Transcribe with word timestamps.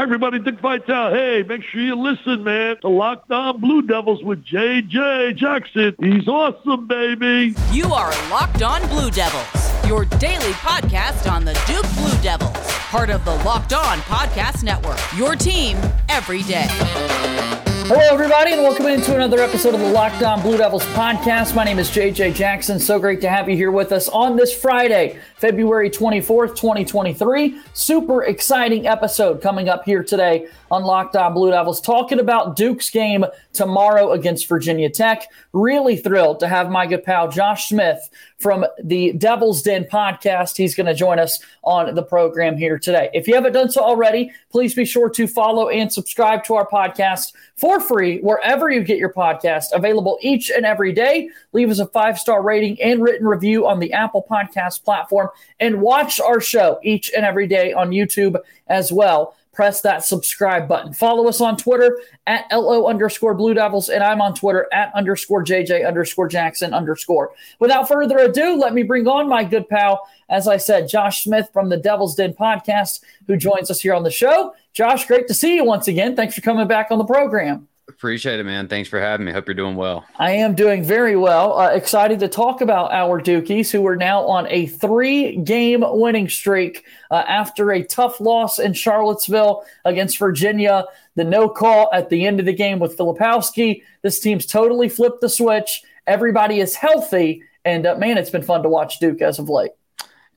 Hi, 0.00 0.04
everybody. 0.04 0.38
Dick 0.38 0.58
Vitale. 0.60 1.12
Hey, 1.12 1.42
make 1.42 1.62
sure 1.62 1.82
you 1.82 1.94
listen, 1.94 2.42
man. 2.42 2.78
To 2.80 2.88
Locked 2.88 3.30
On 3.30 3.60
Blue 3.60 3.82
Devils 3.82 4.24
with 4.24 4.42
JJ 4.46 5.36
Jackson. 5.36 5.94
He's 6.00 6.26
awesome, 6.26 6.86
baby. 6.86 7.54
You 7.70 7.92
are 7.92 8.10
Locked 8.30 8.62
On 8.62 8.80
Blue 8.88 9.10
Devils, 9.10 9.86
your 9.86 10.06
daily 10.06 10.52
podcast 10.52 11.30
on 11.30 11.44
the 11.44 11.52
Duke 11.66 11.84
Blue 11.96 12.18
Devils, 12.22 12.56
part 12.88 13.10
of 13.10 13.22
the 13.26 13.34
Locked 13.44 13.74
On 13.74 13.98
Podcast 13.98 14.64
Network. 14.64 14.98
Your 15.18 15.36
team 15.36 15.76
every 16.08 16.44
day. 16.44 17.59
Hello, 17.92 18.06
everybody, 18.12 18.52
and 18.52 18.62
welcome 18.62 18.86
into 18.86 19.16
another 19.16 19.40
episode 19.40 19.74
of 19.74 19.80
the 19.80 19.90
Locked 19.90 20.22
On 20.22 20.40
Blue 20.42 20.56
Devils 20.56 20.84
podcast. 20.94 21.56
My 21.56 21.64
name 21.64 21.80
is 21.80 21.90
JJ 21.90 22.36
Jackson. 22.36 22.78
So 22.78 23.00
great 23.00 23.20
to 23.22 23.28
have 23.28 23.48
you 23.48 23.56
here 23.56 23.72
with 23.72 23.90
us 23.90 24.08
on 24.08 24.36
this 24.36 24.56
Friday, 24.56 25.18
February 25.34 25.90
24th, 25.90 26.54
2023. 26.54 27.60
Super 27.72 28.22
exciting 28.22 28.86
episode 28.86 29.42
coming 29.42 29.68
up 29.68 29.84
here 29.84 30.04
today 30.04 30.46
on 30.70 30.84
Locked 30.84 31.16
On 31.16 31.34
Blue 31.34 31.50
Devils, 31.50 31.80
talking 31.80 32.20
about 32.20 32.54
Duke's 32.54 32.90
game 32.90 33.24
tomorrow 33.52 34.12
against 34.12 34.48
Virginia 34.48 34.88
Tech. 34.88 35.26
Really 35.52 35.96
thrilled 35.96 36.38
to 36.40 36.46
have 36.46 36.70
my 36.70 36.86
good 36.86 37.02
pal 37.02 37.26
Josh 37.26 37.70
Smith 37.70 38.08
from 38.38 38.64
the 38.82 39.12
Devil's 39.14 39.62
Den 39.62 39.82
podcast. 39.84 40.56
He's 40.56 40.76
going 40.76 40.86
to 40.86 40.94
join 40.94 41.18
us 41.18 41.40
on 41.64 41.92
the 41.96 42.04
program 42.04 42.56
here 42.56 42.78
today. 42.78 43.10
If 43.12 43.26
you 43.26 43.34
haven't 43.34 43.52
done 43.52 43.70
so 43.70 43.82
already, 43.82 44.30
please 44.52 44.74
be 44.74 44.84
sure 44.84 45.10
to 45.10 45.26
follow 45.26 45.68
and 45.68 45.92
subscribe 45.92 46.44
to 46.44 46.54
our 46.54 46.68
podcast 46.68 47.32
for 47.56 47.79
free 47.80 48.18
wherever 48.20 48.70
you 48.70 48.82
get 48.82 48.98
your 48.98 49.12
podcast, 49.12 49.66
available 49.72 50.18
each 50.20 50.50
and 50.50 50.64
every 50.64 50.92
day. 50.92 51.28
Leave 51.52 51.70
us 51.70 51.78
a 51.78 51.86
five 51.86 52.18
star 52.18 52.42
rating 52.42 52.80
and 52.80 53.02
written 53.02 53.26
review 53.26 53.66
on 53.66 53.80
the 53.80 53.92
Apple 53.92 54.26
Podcast 54.30 54.84
platform, 54.84 55.28
and 55.58 55.80
watch 55.80 56.20
our 56.20 56.40
show 56.40 56.78
each 56.82 57.10
and 57.16 57.24
every 57.24 57.46
day 57.46 57.72
on 57.72 57.90
YouTube 57.90 58.36
as 58.68 58.92
well 58.92 59.34
press 59.60 59.82
that 59.82 60.02
subscribe 60.02 60.66
button. 60.66 60.90
Follow 60.90 61.28
us 61.28 61.38
on 61.42 61.54
Twitter 61.54 62.00
at 62.26 62.46
LO 62.50 62.86
underscore 62.86 63.34
Blue 63.34 63.52
Devils, 63.52 63.90
and 63.90 64.02
I'm 64.02 64.22
on 64.22 64.34
Twitter 64.34 64.66
at 64.72 64.90
underscore 64.94 65.44
JJ 65.44 65.86
underscore 65.86 66.28
Jackson 66.28 66.72
underscore. 66.72 67.34
Without 67.58 67.86
further 67.86 68.16
ado, 68.16 68.56
let 68.56 68.72
me 68.72 68.82
bring 68.82 69.06
on 69.06 69.28
my 69.28 69.44
good 69.44 69.68
pal, 69.68 70.08
as 70.30 70.48
I 70.48 70.56
said, 70.56 70.88
Josh 70.88 71.24
Smith 71.24 71.50
from 71.52 71.68
the 71.68 71.76
Devil's 71.76 72.14
Den 72.14 72.32
podcast, 72.32 73.02
who 73.26 73.36
joins 73.36 73.70
us 73.70 73.82
here 73.82 73.92
on 73.92 74.02
the 74.02 74.10
show. 74.10 74.54
Josh, 74.72 75.06
great 75.06 75.28
to 75.28 75.34
see 75.34 75.56
you 75.56 75.64
once 75.66 75.88
again. 75.88 76.16
Thanks 76.16 76.34
for 76.34 76.40
coming 76.40 76.66
back 76.66 76.86
on 76.90 76.96
the 76.96 77.04
program. 77.04 77.68
Appreciate 77.90 78.38
it, 78.38 78.44
man. 78.44 78.68
Thanks 78.68 78.88
for 78.88 79.00
having 79.00 79.26
me. 79.26 79.32
Hope 79.32 79.46
you're 79.46 79.54
doing 79.54 79.76
well. 79.76 80.06
I 80.18 80.30
am 80.30 80.54
doing 80.54 80.84
very 80.84 81.16
well. 81.16 81.58
Uh, 81.58 81.70
excited 81.70 82.20
to 82.20 82.28
talk 82.28 82.60
about 82.60 82.92
our 82.92 83.20
Dukies, 83.20 83.70
who 83.70 83.86
are 83.86 83.96
now 83.96 84.22
on 84.26 84.46
a 84.48 84.66
three 84.66 85.36
game 85.36 85.82
winning 85.84 86.28
streak 86.28 86.84
uh, 87.10 87.24
after 87.26 87.72
a 87.72 87.82
tough 87.82 88.20
loss 88.20 88.58
in 88.58 88.72
Charlottesville 88.72 89.64
against 89.84 90.18
Virginia. 90.18 90.84
The 91.16 91.24
no 91.24 91.48
call 91.48 91.90
at 91.92 92.08
the 92.10 92.26
end 92.26 92.38
of 92.38 92.46
the 92.46 92.52
game 92.52 92.78
with 92.78 92.96
Filipowski. 92.96 93.82
This 94.02 94.20
team's 94.20 94.46
totally 94.46 94.88
flipped 94.88 95.20
the 95.20 95.28
switch. 95.28 95.82
Everybody 96.06 96.60
is 96.60 96.76
healthy. 96.76 97.42
And 97.64 97.86
uh, 97.86 97.96
man, 97.96 98.18
it's 98.18 98.30
been 98.30 98.42
fun 98.42 98.62
to 98.62 98.68
watch 98.68 99.00
Duke 99.00 99.20
as 99.20 99.38
of 99.38 99.48
late. 99.48 99.72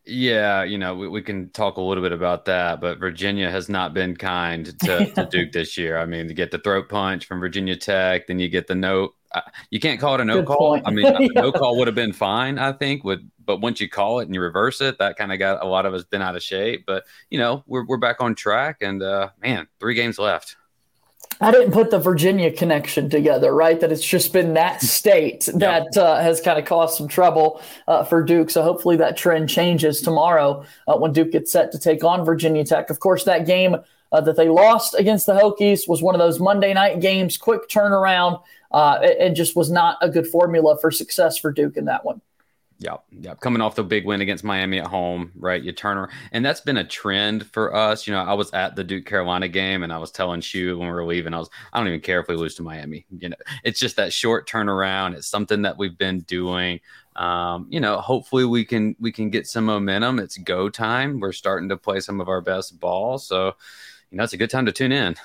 Yeah, 0.05 0.63
you 0.63 0.77
know, 0.77 0.95
we, 0.95 1.07
we 1.07 1.21
can 1.21 1.49
talk 1.51 1.77
a 1.77 1.81
little 1.81 2.03
bit 2.03 2.11
about 2.11 2.45
that, 2.45 2.81
but 2.81 2.99
Virginia 2.99 3.49
has 3.49 3.69
not 3.69 3.93
been 3.93 4.17
kind 4.17 4.77
to, 4.79 5.05
to 5.05 5.25
Duke 5.31 5.53
this 5.53 5.77
year. 5.77 5.97
I 5.97 6.05
mean, 6.05 6.27
to 6.27 6.33
get 6.33 6.51
the 6.51 6.57
throat 6.59 6.89
punch 6.89 7.25
from 7.25 7.39
Virginia 7.39 7.77
Tech, 7.77 8.27
then 8.27 8.39
you 8.39 8.49
get 8.49 8.67
the 8.67 8.75
no. 8.75 9.13
Uh, 9.31 9.41
you 9.69 9.79
can't 9.79 9.99
call 9.99 10.15
it 10.15 10.21
a 10.21 10.25
no 10.25 10.41
Good 10.41 10.47
call. 10.47 10.73
Point. 10.73 10.87
I 10.87 10.91
mean, 10.91 11.05
yeah. 11.19 11.41
no 11.41 11.51
call 11.53 11.77
would 11.77 11.87
have 11.87 11.95
been 11.95 12.11
fine, 12.11 12.59
I 12.59 12.73
think. 12.73 13.05
With 13.05 13.21
but 13.45 13.61
once 13.61 13.79
you 13.79 13.89
call 13.89 14.19
it 14.19 14.25
and 14.25 14.35
you 14.35 14.41
reverse 14.41 14.81
it, 14.81 14.99
that 14.99 15.15
kind 15.15 15.31
of 15.31 15.39
got 15.39 15.63
a 15.63 15.67
lot 15.67 15.85
of 15.85 15.93
us 15.93 16.03
been 16.03 16.21
out 16.21 16.35
of 16.35 16.43
shape. 16.43 16.83
But 16.85 17.05
you 17.29 17.39
know, 17.39 17.63
we're 17.65 17.85
we're 17.85 17.97
back 17.97 18.17
on 18.19 18.35
track, 18.35 18.77
and 18.81 19.01
uh, 19.01 19.29
man, 19.41 19.67
three 19.79 19.95
games 19.95 20.19
left. 20.19 20.57
I 21.43 21.51
didn't 21.51 21.73
put 21.73 21.91
the 21.91 21.99
Virginia 21.99 22.51
connection 22.51 23.09
together, 23.09 23.53
right? 23.53 23.77
That 23.79 23.91
it's 23.91 24.05
just 24.05 24.31
been 24.31 24.53
that 24.53 24.81
state 24.81 25.49
that 25.55 25.97
uh, 25.97 26.21
has 26.21 26.39
kind 26.39 26.57
of 26.57 26.63
caused 26.63 26.97
some 26.97 27.09
trouble 27.09 27.61
uh, 27.87 28.05
for 28.05 28.23
Duke. 28.23 28.49
So 28.49 28.63
hopefully 28.63 28.95
that 28.97 29.17
trend 29.17 29.49
changes 29.49 30.01
tomorrow 30.01 30.65
uh, 30.87 30.95
when 30.97 31.11
Duke 31.11 31.31
gets 31.31 31.51
set 31.51 31.73
to 31.73 31.79
take 31.79 32.03
on 32.03 32.23
Virginia 32.23 32.63
Tech. 32.63 32.89
Of 32.89 33.01
course, 33.01 33.25
that 33.25 33.45
game 33.45 33.75
uh, 34.13 34.21
that 34.21 34.37
they 34.37 34.47
lost 34.47 34.95
against 34.97 35.25
the 35.25 35.33
Hokies 35.33 35.87
was 35.87 36.01
one 36.01 36.15
of 36.15 36.19
those 36.19 36.39
Monday 36.39 36.73
night 36.73 37.01
games, 37.01 37.35
quick 37.35 37.67
turnaround, 37.67 38.41
uh, 38.71 38.99
and 39.19 39.35
just 39.35 39.55
was 39.55 39.69
not 39.69 39.97
a 40.01 40.09
good 40.09 40.27
formula 40.27 40.77
for 40.79 40.91
success 40.91 41.37
for 41.37 41.51
Duke 41.51 41.75
in 41.75 41.85
that 41.85 42.05
one. 42.05 42.21
Yep, 42.79 43.03
yep. 43.11 43.39
Coming 43.39 43.61
off 43.61 43.75
the 43.75 43.83
big 43.83 44.05
win 44.05 44.21
against 44.21 44.43
Miami 44.43 44.79
at 44.79 44.87
home, 44.87 45.31
right? 45.35 45.61
You 45.61 45.71
turn 45.71 45.97
around, 45.97 46.11
and 46.31 46.43
that's 46.43 46.59
been 46.59 46.77
a 46.77 46.83
trend 46.83 47.45
for 47.51 47.73
us. 47.73 48.05
You 48.07 48.13
know, 48.13 48.21
I 48.21 48.33
was 48.33 48.51
at 48.51 48.75
the 48.75 48.83
Duke 48.83 49.05
Carolina 49.05 49.47
game, 49.47 49.83
and 49.83 49.93
I 49.93 49.97
was 49.97 50.11
telling 50.11 50.41
Shu 50.41 50.77
when 50.77 50.87
we 50.87 50.93
were 50.93 51.05
leaving, 51.05 51.33
I 51.33 51.39
was, 51.39 51.49
I 51.71 51.79
don't 51.79 51.87
even 51.87 52.01
care 52.01 52.19
if 52.19 52.27
we 52.27 52.35
lose 52.35 52.55
to 52.55 52.63
Miami. 52.63 53.05
You 53.17 53.29
know, 53.29 53.35
it's 53.63 53.79
just 53.79 53.95
that 53.97 54.11
short 54.11 54.49
turnaround. 54.49 55.15
It's 55.15 55.27
something 55.27 55.61
that 55.61 55.77
we've 55.77 55.97
been 55.97 56.21
doing. 56.21 56.81
Um, 57.15 57.67
you 57.69 57.79
know, 57.79 57.97
hopefully 57.97 58.43
we 58.45 58.65
can 58.65 58.95
we 58.99 59.11
can 59.11 59.29
get 59.29 59.47
some 59.47 59.65
momentum. 59.65 60.19
It's 60.19 60.37
go 60.37 60.67
time. 60.67 61.19
We're 61.19 61.31
starting 61.31 61.69
to 61.69 61.77
play 61.77 61.99
some 62.01 62.19
of 62.19 62.27
our 62.27 62.41
best 62.41 62.79
ball, 62.79 63.17
so 63.17 63.55
you 64.11 64.17
know, 64.17 64.23
it's 64.23 64.33
a 64.33 64.37
good 64.37 64.49
time 64.49 64.65
to 64.65 64.71
tune 64.71 64.91
in. 64.91 65.15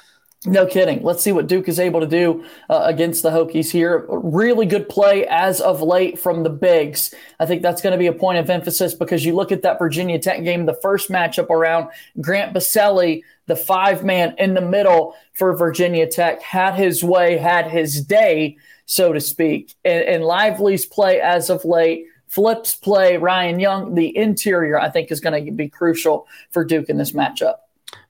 No 0.47 0.66
kidding. 0.66 1.03
Let's 1.03 1.22
see 1.22 1.32
what 1.32 1.49
Duke 1.49 1.69
is 1.69 1.81
able 1.81 1.99
to 1.99 2.06
do 2.06 2.44
uh, 2.71 2.82
against 2.84 3.25
the 3.25 3.31
Hokies 3.31 3.72
here. 3.72 4.06
Really 4.09 4.66
good 4.66 4.88
play 4.88 5.26
as 5.26 5.60
of 5.60 5.82
late 5.82 6.16
from 6.16 6.44
the 6.44 6.50
Bigs. 6.50 7.12
I 7.41 7.47
think 7.47 7.60
that's 7.60 7.82
going 7.82 7.91
to 7.91 7.99
be 7.99 8.06
a 8.06 8.12
point 8.12 8.38
of 8.38 8.49
emphasis 8.49 8.94
because 8.94 9.25
you 9.25 9.34
look 9.34 9.50
at 9.50 9.62
that 9.62 9.81
Virginia 9.81 10.16
Tech 10.16 10.44
game, 10.44 10.66
the 10.66 10.78
first 10.81 11.10
matchup 11.10 11.50
around 11.50 11.91
Grant 12.21 12.54
Basile, 12.54 13.22
the 13.47 13.56
five 13.56 14.04
man 14.04 14.37
in 14.38 14.54
the 14.54 14.60
middle 14.60 15.16
for 15.32 15.56
Virginia 15.56 16.06
Tech, 16.06 16.41
had 16.41 16.76
his 16.76 17.03
way, 17.03 17.37
had 17.37 17.69
his 17.69 18.00
day, 18.00 18.59
so 18.87 19.12
to 19.12 19.20
speak. 19.20 19.75
And, 19.84 20.05
and 20.05 20.25
Lively's 20.25 20.87
play 20.87 21.20
as 21.20 21.50
of 21.50 21.65
late, 21.65 22.05
Flip's 22.28 22.76
play, 22.76 23.16
Ryan 23.16 23.59
Young, 23.59 23.97
the 23.97 24.16
interior, 24.16 24.78
I 24.78 24.88
think 24.88 25.10
is 25.10 25.19
going 25.19 25.47
to 25.47 25.50
be 25.50 25.69
crucial 25.69 26.28
for 26.50 26.65
Duke 26.65 26.88
in 26.88 26.97
this 26.97 27.10
matchup. 27.10 27.56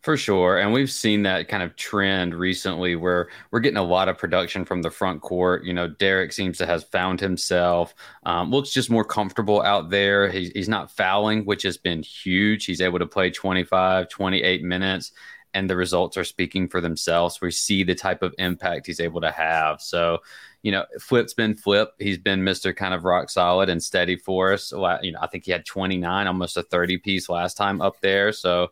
For 0.03 0.17
sure. 0.17 0.59
And 0.59 0.73
we've 0.73 0.91
seen 0.91 1.23
that 1.25 1.49
kind 1.49 1.63
of 1.63 1.77
trend 1.77 2.35
recently 2.35 2.97
where 2.97 3.29
we're 3.51 3.61
getting 3.61 3.79
a 3.79 3.83
lot 3.83 4.09
of 4.09 4.19
production 4.19 4.65
from 4.65 4.83
the 4.83 4.91
front 4.91 5.23
court. 5.23 5.65
You 5.65 5.73
know, 5.73 5.89
Dereck 5.89 6.33
seems 6.33 6.59
to 6.59 6.67
have 6.67 6.89
found 6.89 7.21
himself, 7.21 7.95
um, 8.25 8.51
looks 8.51 8.71
just 8.71 8.91
more 8.91 9.05
comfortable 9.05 9.61
out 9.63 9.91
there. 9.91 10.31
He, 10.31 10.51
he's 10.55 10.69
not 10.69 10.91
fouling, 10.91 11.45
which 11.45 11.63
has 11.63 11.77
been 11.77 12.03
huge. 12.03 12.65
He's 12.65 12.81
able 12.81 12.99
to 12.99 13.07
play 13.07 13.31
25, 13.31 14.09
28 14.09 14.65
minutes, 14.65 15.13
and 15.55 15.69
the 15.69 15.77
results 15.77 16.17
are 16.17 16.25
speaking 16.25 16.69
for 16.69 16.81
themselves. 16.81 17.41
We 17.41 17.51
see 17.51 17.85
the 17.85 17.95
type 17.95 18.23
of 18.23 18.35
impact 18.39 18.87
he's 18.87 19.01
able 19.01 19.21
to 19.21 19.31
have. 19.31 19.81
So, 19.81 20.19
you 20.63 20.73
know, 20.73 20.87
Flip's 21.01 21.35
been 21.35 21.55
Flip. 21.55 21.91
He's 21.99 22.19
been 22.19 22.41
Mr. 22.41 22.75
kind 22.75 22.95
of 22.95 23.05
rock 23.05 23.31
solid 23.31 23.69
and 23.69 23.83
steady 23.83 24.17
for 24.17 24.53
us. 24.53 24.73
You 24.73 25.13
know, 25.13 25.19
I 25.21 25.27
think 25.27 25.45
he 25.45 25.53
had 25.53 25.67
29, 25.67 26.27
almost 26.27 26.57
a 26.57 26.63
30 26.63 26.99
piece 26.99 27.29
last 27.29 27.57
time 27.57 27.81
up 27.81 28.01
there. 28.01 28.33
So, 28.33 28.71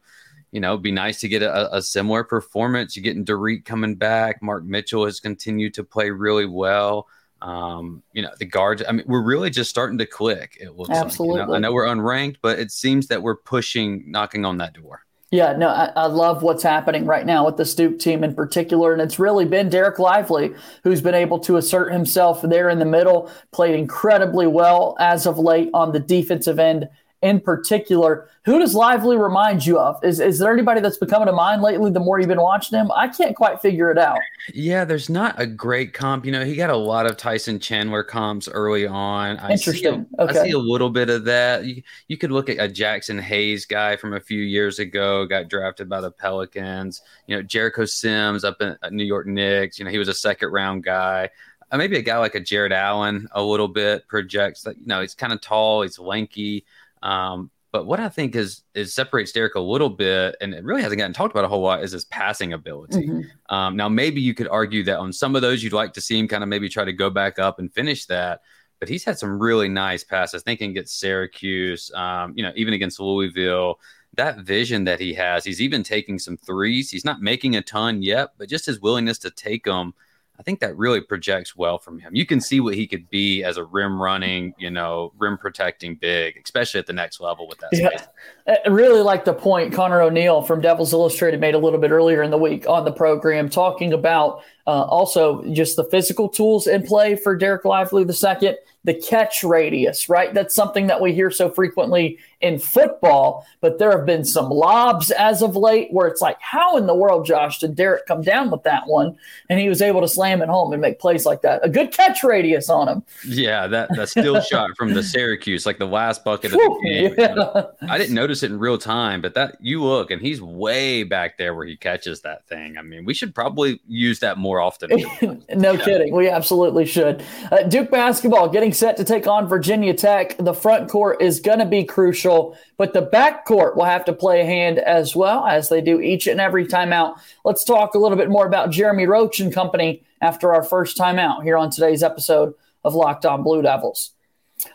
you 0.56 0.60
know, 0.60 0.78
be 0.78 0.90
nice 0.90 1.20
to 1.20 1.28
get 1.28 1.42
a, 1.42 1.76
a 1.76 1.82
similar 1.82 2.24
performance. 2.24 2.96
You're 2.96 3.02
getting 3.02 3.26
Dariq 3.26 3.66
coming 3.66 3.94
back. 3.94 4.42
Mark 4.42 4.64
Mitchell 4.64 5.04
has 5.04 5.20
continued 5.20 5.74
to 5.74 5.84
play 5.84 6.08
really 6.08 6.46
well. 6.46 7.08
Um, 7.42 8.02
you 8.14 8.22
know, 8.22 8.30
the 8.38 8.46
guards, 8.46 8.82
I 8.88 8.92
mean, 8.92 9.04
we're 9.06 9.22
really 9.22 9.50
just 9.50 9.68
starting 9.68 9.98
to 9.98 10.06
click. 10.06 10.56
It 10.58 10.74
looks 10.74 10.88
Absolutely. 10.88 11.40
Like, 11.40 11.48
you 11.48 11.50
know? 11.50 11.56
I 11.56 11.58
know 11.58 11.72
we're 11.74 11.84
unranked, 11.84 12.36
but 12.40 12.58
it 12.58 12.70
seems 12.70 13.08
that 13.08 13.22
we're 13.22 13.36
pushing, 13.36 14.10
knocking 14.10 14.46
on 14.46 14.56
that 14.56 14.72
door. 14.72 15.02
Yeah, 15.30 15.52
no, 15.52 15.68
I, 15.68 15.92
I, 15.94 16.06
love 16.06 16.42
what's 16.42 16.62
happening 16.62 17.04
right 17.04 17.26
now 17.26 17.44
with 17.44 17.58
the 17.58 17.64
Duke 17.76 17.98
team 17.98 18.24
in 18.24 18.34
particular. 18.34 18.94
And 18.94 19.02
it's 19.02 19.18
really 19.18 19.44
been 19.44 19.68
Dereck 19.68 19.98
Lively 19.98 20.54
who's 20.84 21.02
been 21.02 21.14
able 21.14 21.38
to 21.40 21.58
assert 21.58 21.92
himself 21.92 22.40
there 22.40 22.70
in 22.70 22.78
the 22.78 22.86
middle, 22.86 23.30
played 23.52 23.74
incredibly 23.74 24.46
well 24.46 24.96
as 25.00 25.26
of 25.26 25.36
late 25.36 25.68
on 25.74 25.92
the 25.92 26.00
defensive 26.00 26.58
end 26.58 26.88
in 27.22 27.40
particular. 27.40 28.28
Who 28.44 28.58
does 28.58 28.74
Lively 28.74 29.16
remind 29.16 29.66
you 29.66 29.78
of? 29.78 30.02
Is 30.04 30.20
is 30.20 30.38
there 30.38 30.52
anybody 30.52 30.80
that's 30.80 30.98
been 30.98 31.08
coming 31.08 31.26
to 31.26 31.32
mind 31.32 31.62
lately? 31.62 31.90
The 31.90 32.00
more 32.00 32.18
you've 32.18 32.28
been 32.28 32.40
watching 32.40 32.78
him, 32.78 32.90
I 32.92 33.08
can't 33.08 33.34
quite 33.34 33.60
figure 33.60 33.90
it 33.90 33.98
out. 33.98 34.18
Yeah, 34.54 34.84
there's 34.84 35.08
not 35.08 35.34
a 35.38 35.46
great 35.46 35.92
comp. 35.94 36.24
You 36.24 36.32
know, 36.32 36.44
he 36.44 36.54
got 36.54 36.70
a 36.70 36.76
lot 36.76 37.06
of 37.06 37.16
Tyson 37.16 37.58
Chandler 37.58 38.04
comps 38.04 38.48
early 38.48 38.86
on. 38.86 39.38
I 39.38 39.52
Interesting. 39.52 40.04
See 40.04 40.08
a, 40.18 40.22
okay. 40.22 40.40
I 40.40 40.44
see 40.44 40.50
a 40.52 40.58
little 40.58 40.90
bit 40.90 41.10
of 41.10 41.24
that. 41.24 41.64
You, 41.64 41.82
you 42.08 42.16
could 42.16 42.30
look 42.30 42.48
at 42.48 42.58
a 42.58 42.72
Jaxson 42.72 43.20
Hayes 43.20 43.66
guy 43.66 43.96
from 43.96 44.14
a 44.14 44.20
few 44.20 44.42
years 44.42 44.78
ago, 44.78 45.26
got 45.26 45.48
drafted 45.48 45.88
by 45.88 46.00
the 46.00 46.10
Pelicans. 46.10 47.02
You 47.26 47.36
know, 47.36 47.42
Jericho 47.42 47.84
Sims 47.84 48.44
up 48.44 48.60
in 48.60 48.76
New 48.90 49.04
York 49.04 49.26
Knicks. 49.26 49.78
You 49.78 49.84
know, 49.84 49.90
he 49.90 49.98
was 49.98 50.08
a 50.08 50.14
second 50.14 50.50
round 50.50 50.84
guy. 50.84 51.30
Uh, 51.72 51.78
maybe 51.78 51.96
a 51.96 52.02
guy 52.02 52.16
like 52.18 52.36
a 52.36 52.40
Jarrett 52.40 52.72
Allen 52.72 53.26
a 53.32 53.42
little 53.42 53.66
bit 53.66 54.06
projects 54.06 54.62
that 54.62 54.78
you 54.78 54.86
know 54.86 55.00
he's 55.00 55.14
kind 55.14 55.32
of 55.32 55.40
tall, 55.40 55.82
he's 55.82 55.98
lanky. 55.98 56.64
Um, 57.06 57.50
but 57.72 57.86
what 57.86 58.00
I 58.00 58.08
think 58.08 58.34
is 58.34 58.62
is 58.74 58.94
separates 58.94 59.32
Dereck 59.32 59.54
a 59.54 59.60
little 59.60 59.90
bit, 59.90 60.34
and 60.40 60.54
it 60.54 60.64
really 60.64 60.82
hasn't 60.82 60.98
gotten 60.98 61.12
talked 61.12 61.34
about 61.34 61.44
a 61.44 61.48
whole 61.48 61.60
lot, 61.60 61.84
is 61.84 61.92
his 61.92 62.06
passing 62.06 62.52
ability. 62.52 63.06
Mm-hmm. 63.06 63.54
Um, 63.54 63.76
now, 63.76 63.88
maybe 63.88 64.20
you 64.20 64.34
could 64.34 64.48
argue 64.48 64.82
that 64.84 64.98
on 64.98 65.12
some 65.12 65.36
of 65.36 65.42
those, 65.42 65.62
you'd 65.62 65.72
like 65.72 65.92
to 65.92 66.00
see 66.00 66.18
him 66.18 66.26
kind 66.26 66.42
of 66.42 66.48
maybe 66.48 66.68
try 66.68 66.84
to 66.84 66.92
go 66.92 67.10
back 67.10 67.38
up 67.38 67.58
and 67.58 67.72
finish 67.72 68.06
that. 68.06 68.40
But 68.80 68.88
he's 68.88 69.04
had 69.04 69.18
some 69.18 69.38
really 69.38 69.68
nice 69.68 70.04
passes. 70.04 70.42
Thinking 70.42 70.70
against 70.70 70.98
Syracuse, 70.98 71.90
um, 71.94 72.32
you 72.34 72.42
know, 72.42 72.52
even 72.56 72.74
against 72.74 72.98
Louisville, 72.98 73.78
that 74.16 74.38
vision 74.38 74.84
that 74.84 74.98
he 74.98 75.12
has, 75.14 75.44
he's 75.44 75.60
even 75.60 75.82
taking 75.82 76.18
some 76.18 76.38
threes. 76.38 76.90
He's 76.90 77.04
not 77.04 77.20
making 77.20 77.56
a 77.56 77.62
ton 77.62 78.02
yet, 78.02 78.30
but 78.38 78.48
just 78.48 78.66
his 78.66 78.80
willingness 78.80 79.18
to 79.18 79.30
take 79.30 79.64
them 79.64 79.92
I 80.38 80.42
think 80.42 80.60
that 80.60 80.76
really 80.76 81.00
projects 81.00 81.56
well 81.56 81.78
from 81.78 81.98
him. 81.98 82.14
You 82.14 82.26
can 82.26 82.40
see 82.40 82.60
what 82.60 82.74
he 82.74 82.86
could 82.86 83.08
be 83.10 83.42
as 83.42 83.56
a 83.56 83.64
rim 83.64 84.00
running, 84.00 84.54
you 84.58 84.70
know, 84.70 85.12
rim 85.18 85.38
protecting 85.38 85.96
big, 85.96 86.40
especially 86.44 86.80
at 86.80 86.86
the 86.86 86.92
next 86.92 87.20
level 87.20 87.48
with 87.48 87.58
that. 87.58 87.70
Yeah. 87.72 87.88
Space. 87.88 88.08
I 88.46 88.68
really 88.68 89.00
like 89.00 89.24
the 89.24 89.34
point 89.34 89.72
Connor 89.72 90.02
O'Neill 90.02 90.42
from 90.42 90.60
Devils 90.60 90.92
Illustrated 90.92 91.40
made 91.40 91.54
a 91.54 91.58
little 91.58 91.78
bit 91.78 91.90
earlier 91.90 92.22
in 92.22 92.30
the 92.30 92.38
week 92.38 92.68
on 92.68 92.84
the 92.84 92.92
program, 92.92 93.48
talking 93.48 93.92
about 93.92 94.42
uh, 94.66 94.84
also 94.84 95.42
just 95.52 95.76
the 95.76 95.84
physical 95.84 96.28
tools 96.28 96.66
in 96.66 96.86
play 96.86 97.16
for 97.16 97.38
Dereck 97.38 97.64
Lively 97.64 98.02
II 98.02 98.56
the 98.86 98.94
catch 98.94 99.42
radius, 99.42 100.08
right? 100.08 100.32
That's 100.32 100.54
something 100.54 100.86
that 100.86 101.00
we 101.00 101.12
hear 101.12 101.28
so 101.32 101.50
frequently 101.50 102.18
in 102.40 102.60
football, 102.60 103.44
but 103.60 103.80
there 103.80 103.90
have 103.90 104.06
been 104.06 104.24
some 104.24 104.48
lobs 104.48 105.10
as 105.10 105.42
of 105.42 105.56
late 105.56 105.88
where 105.90 106.06
it's 106.06 106.20
like, 106.20 106.40
how 106.40 106.76
in 106.76 106.86
the 106.86 106.94
world, 106.94 107.26
Josh, 107.26 107.58
did 107.58 107.74
Dereck 107.74 108.06
come 108.06 108.22
down 108.22 108.48
with 108.48 108.62
that 108.62 108.86
one? 108.86 109.16
And 109.50 109.58
he 109.58 109.68
was 109.68 109.82
able 109.82 110.02
to 110.02 110.08
slam 110.08 110.40
it 110.40 110.48
home 110.48 110.72
and 110.72 110.80
make 110.80 111.00
plays 111.00 111.26
like 111.26 111.42
that. 111.42 111.64
A 111.64 111.68
good 111.68 111.92
catch 111.92 112.22
radius 112.22 112.70
on 112.70 112.86
him. 112.86 113.02
Yeah, 113.26 113.66
that, 113.66 113.88
that 113.96 114.08
still 114.08 114.40
shot 114.42 114.70
from 114.76 114.94
the 114.94 115.02
Syracuse, 115.02 115.66
like 115.66 115.78
the 115.78 115.86
last 115.86 116.22
bucket 116.22 116.52
of 116.52 116.58
the 116.58 116.80
game. 116.84 117.14
Yeah. 117.18 117.64
I 117.90 117.98
didn't 117.98 118.14
notice 118.14 118.44
it 118.44 118.52
in 118.52 118.58
real 118.60 118.78
time, 118.78 119.20
but 119.20 119.34
that 119.34 119.56
you 119.60 119.82
look 119.82 120.12
and 120.12 120.22
he's 120.22 120.40
way 120.40 121.02
back 121.02 121.38
there 121.38 121.56
where 121.56 121.66
he 121.66 121.76
catches 121.76 122.20
that 122.20 122.46
thing. 122.46 122.78
I 122.78 122.82
mean, 122.82 123.04
we 123.04 123.14
should 123.14 123.34
probably 123.34 123.80
use 123.88 124.20
that 124.20 124.38
more 124.38 124.60
often. 124.60 124.90
no 125.56 125.72
yeah. 125.72 125.84
kidding. 125.84 126.14
We 126.14 126.28
absolutely 126.28 126.86
should. 126.86 127.24
Uh, 127.50 127.64
Duke 127.64 127.90
basketball 127.90 128.48
getting 128.48 128.74
set 128.76 128.96
to 128.98 129.04
take 129.04 129.26
on 129.26 129.48
Virginia 129.48 129.94
Tech. 129.94 130.36
The 130.38 130.54
front 130.54 130.88
court 130.88 131.22
is 131.22 131.40
going 131.40 131.58
to 131.58 131.64
be 131.66 131.84
crucial, 131.84 132.56
but 132.76 132.92
the 132.92 133.02
back 133.02 133.44
court 133.44 133.76
will 133.76 133.84
have 133.84 134.04
to 134.04 134.12
play 134.12 134.40
a 134.40 134.44
hand 134.44 134.78
as 134.78 135.16
well 135.16 135.46
as 135.46 135.68
they 135.68 135.80
do 135.80 136.00
each 136.00 136.26
and 136.26 136.40
every 136.40 136.66
timeout. 136.66 137.18
Let's 137.44 137.64
talk 137.64 137.94
a 137.94 137.98
little 137.98 138.18
bit 138.18 138.30
more 138.30 138.46
about 138.46 138.70
Jeremy 138.70 139.06
Roach 139.06 139.40
and 139.40 139.52
company 139.52 140.02
after 140.20 140.54
our 140.54 140.62
first 140.62 140.96
timeout 140.96 141.42
here 141.42 141.56
on 141.56 141.70
today's 141.70 142.02
episode 142.02 142.54
of 142.84 142.94
Locked 142.94 143.26
On 143.26 143.42
Blue 143.42 143.62
Devils. 143.62 144.12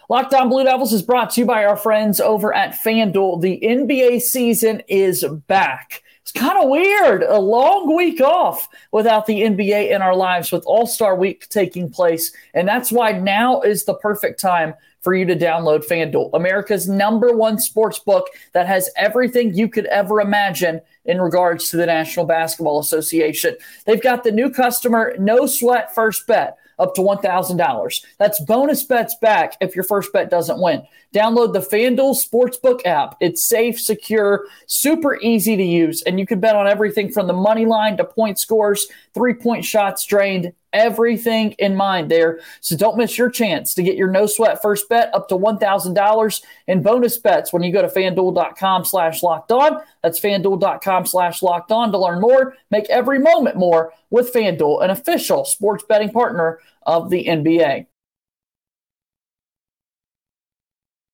Locked 0.10 0.34
On 0.34 0.50
Blue 0.50 0.64
Devils 0.64 0.94
is 0.94 1.02
brought 1.02 1.32
to 1.32 1.42
you 1.42 1.48
by 1.48 1.66
our 1.66 1.78
friends 1.78 2.20
over 2.20 2.54
at 2.54 2.74
FanDuel. 2.74 3.42
The 3.42 3.60
NBA 3.64 4.22
season 4.22 4.82
is 4.88 5.24
back. 5.48 6.04
It's 6.22 6.32
kind 6.32 6.58
of 6.58 6.70
weird. 6.70 7.24
A 7.24 7.40
long 7.40 7.96
week 7.96 8.22
off 8.22 8.68
without 8.92 9.26
the 9.26 9.42
NBA 9.42 9.92
in 9.92 10.02
our 10.02 10.16
lives 10.16 10.52
with 10.52 10.64
All 10.66 10.86
Star 10.86 11.16
Week 11.16 11.50
taking 11.50 11.90
place. 11.90 12.32
And 12.54 12.68
that's 12.68 12.92
why 12.92 13.12
now 13.12 13.62
is 13.62 13.86
the 13.86 13.96
perfect 13.96 14.40
time 14.40 14.76
for 15.02 15.16
you 15.16 15.26
to 15.26 15.36
download 15.36 15.86
FanDuel, 15.88 16.30
America's 16.34 16.88
number 16.88 17.36
one 17.36 17.60
sports 17.60 17.98
book 17.98 18.28
that 18.54 18.68
has 18.68 18.90
everything 18.96 19.54
you 19.54 19.68
could 19.68 19.88
ever 19.88 20.22
imagine 20.22 20.80
in 21.06 21.20
regards 21.20 21.70
to 21.72 21.78
the 21.78 21.88
National 21.88 22.26
Basketball 22.26 22.80
Association. 22.80 23.58
They've 23.86 24.02
got 24.02 24.24
the 24.24 24.32
new 24.32 24.52
customer 24.52 25.16
no 25.18 25.48
sweat 25.48 25.94
first 25.96 26.28
bet 26.28 26.58
up 26.82 26.96
to 26.96 27.02
$1,000. 27.02 28.06
That's 28.18 28.40
bonus 28.42 28.84
bets 28.84 29.16
back 29.22 29.56
if 29.62 29.76
your 29.76 29.84
first 29.84 30.12
bet 30.12 30.30
doesn't 30.30 30.62
win. 30.62 30.86
Download 31.14 31.54
the 31.54 31.60
FanDuel 31.60 32.16
Sportsbook 32.16 32.86
app. 32.86 33.18
It's 33.20 33.46
safe, 33.46 33.80
secure, 33.80 34.46
super 34.66 35.20
easy 35.20 35.56
to 35.56 35.64
use, 35.64 36.02
and 36.04 36.20
you 36.20 36.26
can 36.26 36.40
bet 36.40 36.56
on 36.56 36.68
everything 36.68 37.12
from 37.12 37.28
the 37.28 37.34
money 37.34 37.66
line 37.66 37.98
to 37.98 38.06
point 38.06 38.40
scores, 38.40 38.88
three 39.14 39.34
point 39.34 39.66
shots 39.66 40.06
drained, 40.06 40.54
everything 40.74 41.52
in 41.54 41.76
mind 41.76 42.10
there. 42.10 42.40
So 42.60 42.76
don't 42.76 42.98
miss 42.98 43.18
your 43.18 43.30
chance 43.30 43.74
to 43.74 43.84
get 43.84 43.96
your 43.96 44.10
no 44.10 44.26
sweat 44.26 44.62
first 44.62 44.88
bet 44.90 45.14
up 45.14 45.28
to 45.30 45.36
$1,000 45.36 46.44
in 46.68 46.82
bonus 46.82 47.18
bets 47.18 47.54
when 47.54 47.64
you 47.64 47.72
go 47.72 47.82
to 47.82 47.88
fanduel.com 47.88 48.86
slash 48.86 49.24
locked 49.24 49.52
on. 49.52 49.82
That's 50.02 50.20
fanduel.com 50.20 51.06
slash 51.06 51.42
locked 51.42 51.72
on 51.72 51.92
to 51.92 51.98
learn 51.98 52.22
more. 52.22 52.56
Make 52.70 52.90
every 52.90 53.20
moment 53.20 53.58
more 53.58 53.94
with 54.10 54.34
FanDuel, 54.34 54.84
an 54.84 54.90
official 54.90 55.46
sports 55.46 55.84
betting 55.88 56.12
partner 56.12 56.60
of 56.86 57.10
the 57.10 57.26
NBA. 57.26 57.88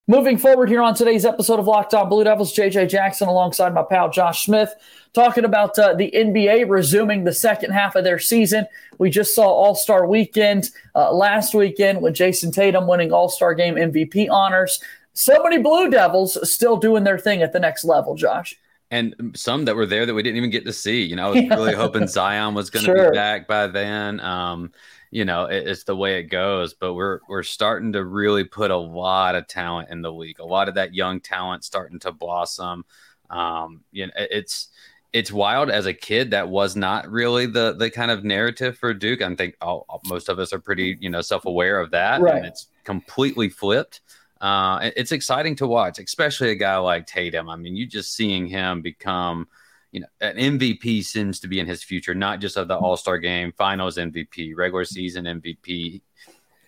Moving 0.09 0.38
forward 0.38 0.69
here 0.69 0.81
on 0.81 0.95
today's 0.95 1.25
episode 1.25 1.59
of 1.59 1.68
Locked 1.68 1.94
On 1.94 2.07
Blue 2.07 2.24
Devils, 2.24 2.56
JJ 2.56 2.88
Jackson 2.88 3.27
alongside 3.27 3.74
my 3.74 3.83
pal 3.83 4.09
Josh 4.09 4.45
Smith, 4.45 4.74
talking 5.12 5.44
about 5.44 5.77
uh, 5.77 5.95
the 5.95 6.09
NBA 6.15 6.69
resuming 6.69 7.25
the 7.25 7.33
second 7.33 7.71
half 7.71 7.94
of 7.98 8.06
their 8.06 8.18
season. 8.18 8.68
We 9.00 9.09
just 9.09 9.36
saw 9.36 9.48
All 9.48 9.75
Star 9.75 10.07
Weekend 10.07 10.69
uh, 10.95 11.12
last 11.12 11.54
weekend 11.54 12.01
with 12.01 12.15
Jayson 12.15 12.54
Tatum 12.54 12.88
winning 12.88 13.12
All 13.12 13.27
Star 13.27 13.54
Game 13.54 13.75
MVP 13.75 14.30
honors. 14.31 14.81
So 15.12 15.44
many 15.44 15.57
Blue 15.57 15.89
Devils 15.89 16.38
still 16.50 16.77
doing 16.77 17.04
their 17.04 17.19
thing 17.19 17.42
at 17.42 17.51
the 17.51 17.59
next 17.59 17.83
level, 17.83 18.15
Josh 18.15 18.56
and 18.89 19.33
some 19.36 19.65
that 19.65 19.75
were 19.75 19.86
there 19.86 20.06
that 20.06 20.13
we 20.13 20.24
didn't 20.24 20.38
even 20.38 20.50
get 20.50 20.65
to 20.65 20.71
see. 20.71 21.04
You 21.04 21.18
know, 21.18 21.27
I 21.27 21.30
was 21.31 21.50
really 21.50 21.74
hoping 21.75 22.07
Zion 22.07 22.54
was 22.54 22.69
going 22.69 22.86
to 22.86 22.94
sure. 22.94 23.12
be 23.12 23.18
back 23.18 23.48
by 23.48 23.68
then. 23.68 24.19
Um, 24.21 24.71
you 25.12 25.25
know, 25.25 25.45
it, 25.45 25.68
it's 25.68 25.83
the 25.83 25.95
way 25.95 26.19
it 26.19 26.24
goes. 26.24 26.74
But 26.74 26.94
we're 26.94 27.19
we're 27.27 27.44
starting 27.44 27.94
to 27.94 28.04
really 28.04 28.44
put 28.44 28.71
a 28.71 28.77
lot 28.77 29.36
of 29.36 29.48
talent 29.48 29.89
in 29.89 30.01
the 30.01 30.12
league. 30.12 30.39
A 30.39 30.45
lot 30.45 30.69
of 30.69 30.75
that 30.75 30.94
young 30.94 31.19
talent 31.19 31.63
starting 31.63 32.00
to 32.00 32.12
blossom. 32.12 32.86
Um, 33.30 33.83
you 33.92 34.07
know, 34.07 34.13
it, 34.15 34.30
it's 34.31 34.69
it's 35.13 35.31
wild 35.31 35.69
as 35.69 35.86
a 35.86 35.94
kid 35.94 36.31
that 36.31 36.50
was 36.50 36.75
not 36.75 37.09
really 37.09 37.45
the 37.45 37.74
the 37.74 37.89
kind 37.89 38.12
of 38.12 38.24
narrative 38.24 38.77
for 38.77 38.94
Duke. 38.94 39.21
I 39.21 39.36
think 39.36 39.56
all, 39.62 40.01
most 40.06 40.30
of 40.30 40.39
us 40.39 40.54
are 40.54 40.59
pretty 40.59 40.98
you 41.00 41.09
know 41.09 41.21
self 41.21 41.45
aware 41.45 41.80
of 41.80 41.92
that, 41.92 42.21
right. 42.21 42.36
and 42.36 42.45
it's 42.45 42.68
completely 42.83 43.50
flipped. 43.50 44.01
Uh, 44.39 44.92
it's 44.95 45.12
exciting 45.12 45.56
to 45.56 45.65
watch, 45.65 45.98
especially 45.98 46.51
a 46.51 46.56
guy 46.56 46.77
like 46.77 47.07
Tatum. 47.07 47.50
I 47.50 47.56
mean, 47.56 47.75
you 47.75 47.88
just 47.88 48.13
seeing 48.13 48.45
him 48.45 48.81
become 48.81 49.48
you 49.91 50.01
know, 50.01 50.07
an 50.21 50.59
MVP 50.59 51.03
seems 51.03 51.39
to 51.39 51.47
be 51.47 51.59
in 51.59 51.65
his 51.65 51.83
future, 51.83 52.13
not 52.13 52.39
just 52.39 52.57
of 52.57 52.67
the 52.67 52.77
All 52.77 52.97
Star 52.97 53.17
game, 53.17 53.51
Finals 53.57 53.97
MVP, 53.97 54.55
regular 54.55 54.85
season 54.85 55.25
MVP. 55.25 56.01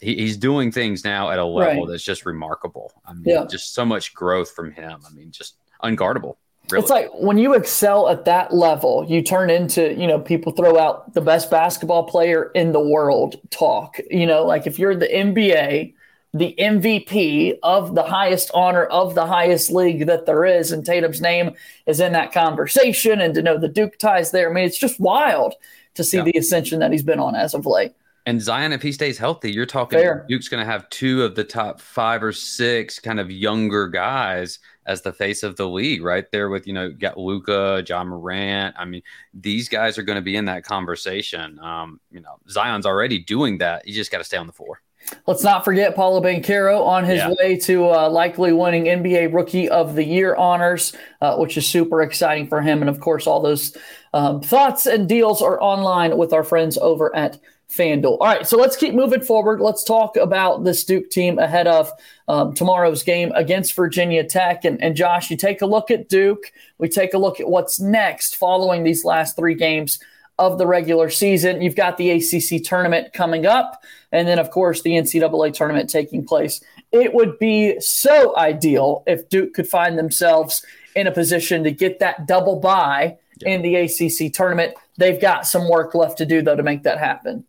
He, 0.01 0.16
he's 0.16 0.38
doing 0.38 0.71
things 0.71 1.04
now 1.04 1.30
at 1.30 1.39
a 1.39 1.45
level 1.45 1.83
right. 1.83 1.92
that's 1.92 2.04
just 2.04 2.25
remarkable. 2.25 2.94
I 3.06 3.13
mean, 3.13 3.24
yeah. 3.25 3.45
just 3.45 3.74
so 3.74 3.86
much 3.86 4.13
growth 4.13 4.51
from 4.51 4.71
him. 4.71 5.01
I 5.06 5.13
mean, 5.13 5.31
just 5.31 5.57
unguardable. 5.83 6.38
Really. 6.71 6.83
It's 6.83 6.92
like 6.92 7.10
when 7.13 7.38
you 7.38 7.56
excel 7.56 8.10
at 8.10 8.25
that 8.25 8.54
level, 8.54 9.06
you 9.07 9.24
turn 9.24 9.50
into, 9.50 9.94
you 9.94 10.06
know, 10.07 10.19
people 10.19 10.51
throw 10.51 10.77
out 10.77 11.13
the 11.13 11.21
best 11.21 11.50
basketball 11.50 12.04
player 12.04 12.51
in 12.54 12.71
the 12.71 12.80
world 12.80 13.38
talk. 13.50 13.98
You 14.10 14.27
know, 14.27 14.45
like 14.45 14.68
if 14.68 14.77
you're 14.77 14.95
the 14.95 15.07
NBA, 15.07 15.94
the 16.34 16.56
MVP 16.60 17.58
of 17.64 17.96
the 17.96 18.04
highest 18.04 18.52
honor 18.54 18.86
of 18.86 19.16
the 19.16 19.26
highest 19.26 19.72
league 19.72 20.06
that 20.06 20.26
there 20.26 20.46
is, 20.46 20.72
and 20.72 20.86
Tatum's 20.86 21.22
name 21.22 21.56
is 21.86 22.00
in 22.00 22.14
that 22.14 22.31
conversation, 22.31 23.20
and 23.20 23.34
to 23.34 23.42
know 23.42 23.58
the 23.58 23.68
Duke 23.68 23.98
ties 23.98 24.31
there. 24.31 24.50
I 24.50 24.54
mean, 24.54 24.66
it's 24.66 24.78
just 24.78 25.00
wild 25.00 25.56
to 25.96 26.04
see 26.04 26.18
yeah. 26.18 26.24
the 26.24 26.38
ascension 26.38 26.80
that 26.80 26.92
he's 26.92 27.04
been 27.04 27.19
on 27.19 27.36
as 27.36 27.54
of 27.54 27.66
late. 27.66 27.94
And 28.26 28.40
Zion, 28.40 28.74
if 28.74 28.83
he 28.83 28.92
stays 28.92 29.18
healthy, 29.18 29.52
you're 29.52 29.66
talking 29.66 29.98
Fair. 29.98 30.26
Duke's 30.30 30.50
going 30.50 30.64
to 30.64 30.71
have 30.71 30.88
two 30.90 31.24
of 31.24 31.33
the 31.33 31.44
top 31.44 31.81
five 31.81 32.21
or 32.21 32.31
six 32.31 33.00
kind 33.00 33.19
of 33.19 33.31
younger 33.31 33.88
guys 33.88 34.59
as 34.86 35.02
the 35.02 35.14
face 35.14 35.42
of 35.42 35.56
the 35.56 35.68
league, 35.68 36.04
right 36.04 36.30
there 36.31 36.50
with 36.50 36.68
you 36.68 36.74
know 36.74 36.92
got 36.92 37.18
Luka, 37.18 37.83
Ja 37.88 38.04
Morant. 38.04 38.76
I 38.78 38.86
mean, 38.86 39.02
these 39.33 39.68
guys 39.68 39.98
are 39.98 40.04
going 40.04 40.18
to 40.18 40.21
be 40.21 40.36
in 40.36 40.45
that 40.45 40.64
conversation. 40.64 41.57
Um, 41.59 42.00
you 42.12 42.19
know, 42.19 42.38
Zion's 42.48 42.86
already 42.86 43.18
doing 43.18 43.59
that. 43.59 43.88
You 43.88 43.95
just 43.95 44.12
got 44.12 44.19
to 44.19 44.24
stay 44.24 44.38
on 44.38 44.45
the 44.45 44.54
floor. 44.54 44.81
Let's 45.28 45.44
not 45.44 45.66
forget 45.66 45.95
Paolo 45.95 46.21
Banchero 46.21 46.85
on 46.85 47.04
his 47.04 47.18
yeah. 47.18 47.33
way 47.39 47.57
to 47.57 47.89
uh, 47.89 48.09
likely 48.09 48.54
winning 48.54 48.85
NBA 48.85 49.33
Rookie 49.33 49.69
of 49.69 49.95
the 49.95 50.04
Year 50.04 50.35
honors, 50.35 50.94
uh, 51.21 51.37
which 51.37 51.57
is 51.57 51.68
super 51.68 52.01
exciting 52.01 52.47
for 52.47 52.61
him. 52.61 52.81
And 52.81 52.89
of 52.89 52.99
course, 52.99 53.28
all 53.28 53.42
those 53.42 53.75
um, 54.13 54.42
thoughts 54.42 54.85
and 54.85 55.07
deals 55.07 55.42
are 55.42 55.61
online 55.61 56.18
with 56.18 56.33
our 56.33 56.44
friends 56.44 56.78
over 56.78 57.16
at 57.16 57.39
FanDuel. 57.69 58.18
All 58.19 58.28
right, 58.28 58.47
so 58.47 58.57
let's 58.57 58.75
keep 58.75 58.95
moving 58.95 59.21
forward. 59.21 59.61
Let's 59.61 59.83
talk 59.83 60.18
about 60.18 60.63
this 60.63 60.83
Duke 60.83 61.09
team 61.11 61.37
ahead 61.37 61.68
of 61.68 61.92
um, 62.28 62.54
tomorrow's 62.54 63.04
game 63.04 63.31
against 63.35 63.75
Virginia 63.75 64.23
Tech. 64.23 64.66
And, 64.66 64.81
and 64.81 64.95
Josh, 64.95 65.30
you 65.30 65.37
take 65.37 65.61
a 65.61 65.68
look 65.68 65.92
at 65.92 66.09
Duke. 66.09 66.51
We 66.80 66.89
take 66.89 67.13
a 67.13 67.19
look 67.19 67.39
at 67.39 67.47
what's 67.47 67.80
next 67.80 68.35
following 68.35 68.83
these 68.83 69.06
last 69.06 69.35
three 69.35 69.54
games 69.54 69.99
of 70.40 70.58
the 70.58 70.66
regular 70.66 71.10
season. 71.10 71.62
You've 71.62 71.76
got 71.76 71.98
the 71.98 72.12
ACC 72.12 72.64
tournament 72.64 73.14
coming 73.14 73.46
up, 73.46 73.84
and 74.12 74.28
then, 74.28 74.40
of 74.40 74.50
course, 74.50 74.81
the 74.81 74.92
NCAA 74.92 75.54
tournament 75.54 75.90
taking 75.90 76.26
place. 76.26 76.62
It 76.92 77.14
would 77.14 77.38
be 77.38 77.80
so 77.80 78.36
ideal 78.38 79.04
if 79.06 79.30
Duke 79.30 79.54
could 79.54 79.68
find 79.68 80.00
themselves 80.00 80.66
in 80.96 81.06
a 81.06 81.12
position 81.12 81.64
to 81.66 81.72
get 81.72 82.00
that 82.00 82.26
double 82.26 82.56
bye 82.56 83.18
yeah. 83.42 83.50
in 83.50 83.62
the 83.62 83.76
ACC 83.76 84.34
tournament. 84.34 84.74
They've 84.98 85.22
got 85.22 85.46
some 85.46 85.69
work 85.69 85.94
left 85.94 86.18
to 86.18 86.26
do, 86.26 86.42
though, 86.42 86.56
to 86.56 86.64
make 86.64 86.84
that 86.84 86.98
happen. 86.98 87.46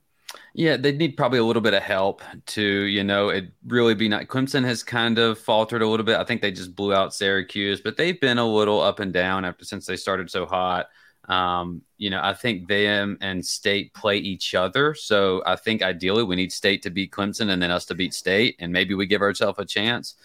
Yeah, 0.53 0.77
they'd 0.77 0.99
need 0.99 1.17
probably 1.17 1.39
a 1.39 1.45
little 1.45 1.63
bit 1.63 1.75
of 1.75 1.83
help 1.83 2.23
to, 2.47 2.63
you 2.63 3.05
know, 3.05 3.29
it 3.29 3.53
really 3.67 3.95
be 3.95 4.09
not. 4.09 4.27
Clemson 4.27 4.65
has 4.65 4.83
kind 4.83 5.19
of 5.19 5.39
faltered 5.39 5.81
a 5.81 5.87
little 5.87 6.05
bit. 6.05 6.17
I 6.17 6.25
think 6.25 6.43
they 6.43 6.51
just 6.51 6.75
blew 6.75 6.93
out 6.93 7.15
Syracuse, 7.15 7.81
but 7.81 7.97
they've 7.97 8.21
been 8.21 8.39
a 8.39 8.47
little 8.47 8.81
up 8.81 8.99
and 8.99 9.13
down 9.13 9.45
after 9.45 9.65
since 9.65 9.87
they 9.87 9.97
started 9.97 10.29
so 10.29 10.47
hot. 10.47 10.89
Um, 11.31 11.83
you 11.97 12.11
know, 12.11 12.21
I 12.21 12.35
think 12.35 12.67
them 12.67 13.17
and 13.21 13.47
State 13.47 13.95
play 13.95 14.19
each 14.19 14.57
other. 14.57 14.95
So 14.95 15.45
I 15.47 15.55
think 15.55 15.81
ideally 15.81 16.25
we 16.25 16.35
need 16.35 16.51
State 16.53 16.83
to 16.83 16.91
beat 16.91 17.13
Clemson 17.13 17.51
and 17.51 17.63
then 17.63 17.71
us 17.71 17.87
to 17.87 17.95
beat 17.95 18.15
State, 18.15 18.57
and 18.59 18.73
maybe 18.73 18.95
we 18.95 19.07
give 19.07 19.23
ourselves 19.23 19.59
a 19.61 19.65
chance. 19.65 20.17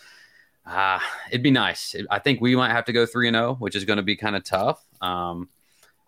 Ah, 0.66 1.04
it'd 1.30 1.44
be 1.44 1.52
nice. 1.52 1.96
I 2.10 2.18
think 2.18 2.42
we 2.42 2.56
might 2.56 2.72
have 2.72 2.86
to 2.86 2.92
go 2.92 3.06
three 3.06 3.28
and 3.28 3.36
zero, 3.36 3.52
oh, 3.52 3.56
which 3.56 3.76
is 3.76 3.86
going 3.86 3.98
to 3.98 4.04
be 4.04 4.16
kind 4.16 4.36
of 4.36 4.44
tough. 4.44 4.84
Um, 5.00 5.48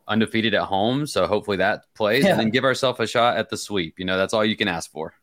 undefeated 0.08 0.56
at 0.56 0.64
home, 0.64 1.06
so 1.06 1.28
hopefully 1.28 1.58
that 1.58 1.84
plays, 1.94 2.24
yeah. 2.24 2.32
and 2.32 2.40
then 2.40 2.50
give 2.50 2.64
ourselves 2.64 3.00
a 3.00 3.06
shot 3.06 3.38
at 3.38 3.52
the 3.52 3.58
sweep. 3.58 4.00
You 4.00 4.06
know, 4.06 4.18
that's 4.18 4.34
all 4.34 4.44
you 4.44 4.56
can 4.56 4.68
ask 4.68 4.90
for. 4.92 5.14